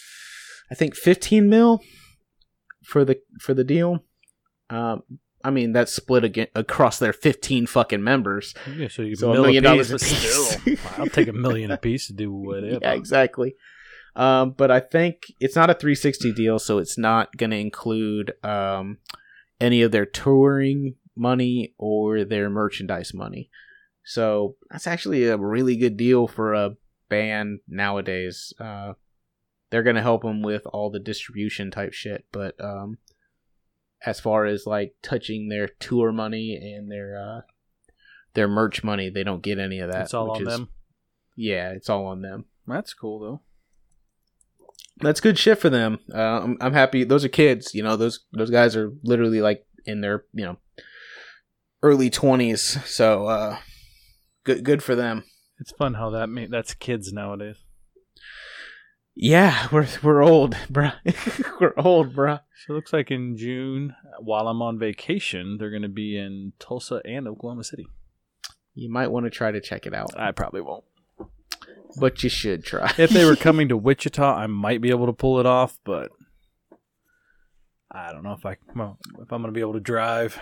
[0.71, 1.81] I think fifteen mil
[2.83, 4.03] for the for the deal.
[4.69, 5.03] Um,
[5.43, 8.55] I mean, that's split again across their 15 fucking members.
[8.75, 10.57] Yeah, so you So a a million dollars, apiece.
[10.57, 12.79] still, I'll take a million a piece to do whatever.
[12.81, 13.53] Yeah, exactly.
[14.15, 18.33] Um, but I think it's not a 360 deal, so it's not going to include
[18.43, 18.97] um,
[19.61, 23.51] any of their touring money or their merchandise money.
[24.03, 26.75] So that's actually a really good deal for a
[27.07, 28.51] band nowadays.
[28.59, 28.93] Uh,
[29.69, 32.97] they're going to help them with all the distribution type shit, but um,
[34.05, 37.41] as far as like touching their tour money and their uh,
[38.33, 40.03] their merch money, they don't get any of that.
[40.03, 40.69] It's all which on is- them.
[41.37, 43.41] Yeah, it's all on them That's cool though.
[45.01, 45.99] that's good shit for them.
[46.13, 47.03] Uh, I'm, I'm happy.
[47.03, 47.97] Those are kids, you know.
[47.97, 50.57] Those those guys are literally like in their you know
[51.83, 52.77] early twenties.
[52.85, 53.57] So uh,
[54.45, 55.25] good good for them.
[55.59, 57.57] It's fun how that mean that's kids nowadays.
[59.15, 60.93] Yeah, we're we're old, bruh.
[61.61, 62.41] we're old, bruh.
[62.65, 66.53] So it looks like in June, while I'm on vacation, they're going to be in
[66.59, 67.87] Tulsa and Oklahoma City.
[68.73, 70.83] You might want to try to check it out, I probably won't.
[71.97, 72.91] but you should try.
[72.97, 76.11] If they were coming to Wichita, I might be able to pull it off, but
[77.89, 80.37] I don't know if I well, if I'm going to be able to drive.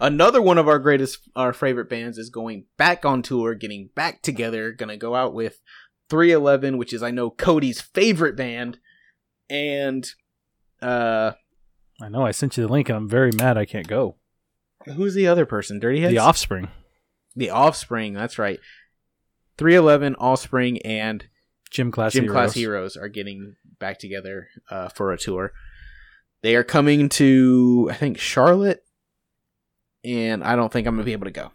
[0.00, 4.20] Another one of our greatest, our favorite bands is going back on tour, getting back
[4.20, 4.72] together.
[4.72, 5.60] Gonna go out with
[6.12, 8.78] 311, which is I know Cody's favorite band,
[9.48, 10.06] and
[10.82, 11.32] uh,
[12.02, 14.16] I know I sent you the link, and I'm very mad I can't go.
[14.84, 15.80] who's the other person?
[15.80, 16.12] Dirty Heads.
[16.12, 16.68] The Offspring,
[17.34, 18.60] The Offspring, that's right.
[19.56, 21.24] 311, Offspring, and
[21.70, 22.34] Gym Class Gym Heroes.
[22.34, 25.54] Class Heroes are getting back together uh, for a tour.
[26.42, 28.84] They are coming to, I think, Charlotte,
[30.04, 31.52] and I don't think I'm going to be able to go.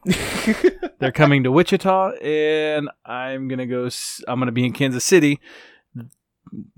[0.99, 3.89] They're coming to Wichita, and I'm gonna go.
[4.27, 5.39] I'm gonna be in Kansas City,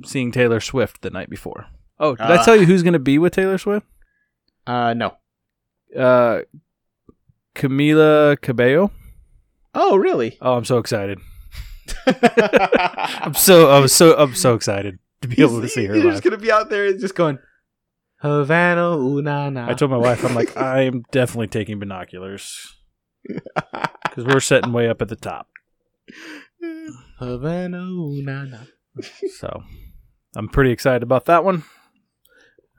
[0.03, 1.67] seeing Taylor Swift the night before.
[1.99, 2.43] Oh, did I Ah.
[2.43, 3.85] tell you who's gonna be with Taylor Swift?
[4.67, 5.15] uh, no.
[5.97, 6.41] Uh,
[7.55, 8.91] Camila Cabello.
[9.73, 10.37] Oh, really?
[10.41, 11.19] Oh, I'm so excited!
[12.05, 16.13] I'm so I'm so I'm so excited to be able to see her You're live.
[16.13, 17.39] just going to be out there and just going,
[18.21, 19.69] Havana, ooh, na, na.
[19.69, 22.75] I told my wife, I'm like, I am definitely taking binoculars
[23.23, 25.47] because we're sitting way up at the top.
[27.19, 28.57] Havana, ooh, na, na.
[29.37, 29.63] So
[30.35, 31.63] I'm pretty excited about that one.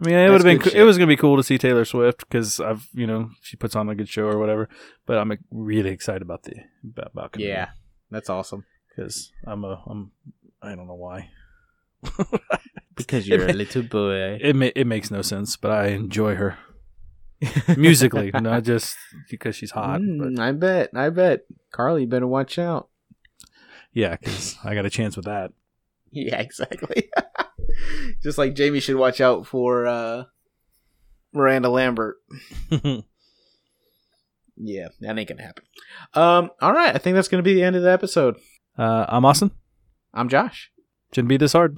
[0.02, 1.84] I mean, it would have been co- it was gonna be cool to see Taylor
[1.84, 4.68] Swift because I've you know she puts on a good show or whatever.
[5.04, 7.70] But I'm like, really excited about the about, about Yeah,
[8.10, 8.64] that's awesome.
[8.88, 10.12] because I'm a I'm
[10.62, 11.28] I don't know why
[12.96, 14.38] Because you're a little boy.
[14.40, 16.58] it ma- it makes no sense, but I enjoy her
[17.76, 18.96] musically, not just
[19.30, 20.00] because she's hot.
[20.00, 20.90] Mm, I bet.
[20.94, 21.40] I bet.
[21.72, 22.88] Carly, you better watch out.
[23.92, 25.52] yeah, because I got a chance with that.
[26.12, 27.08] Yeah, exactly.
[28.20, 30.24] Just like Jamie should watch out for uh,
[31.32, 32.16] Miranda Lambert.
[34.56, 35.64] Yeah, that ain't gonna happen.
[36.14, 38.36] Um, all right, I think that's gonna be the end of the episode.
[38.76, 39.52] uh, I'm Austin.
[40.12, 40.70] I'm Josh.
[41.12, 41.76] Shouldn't be this hard.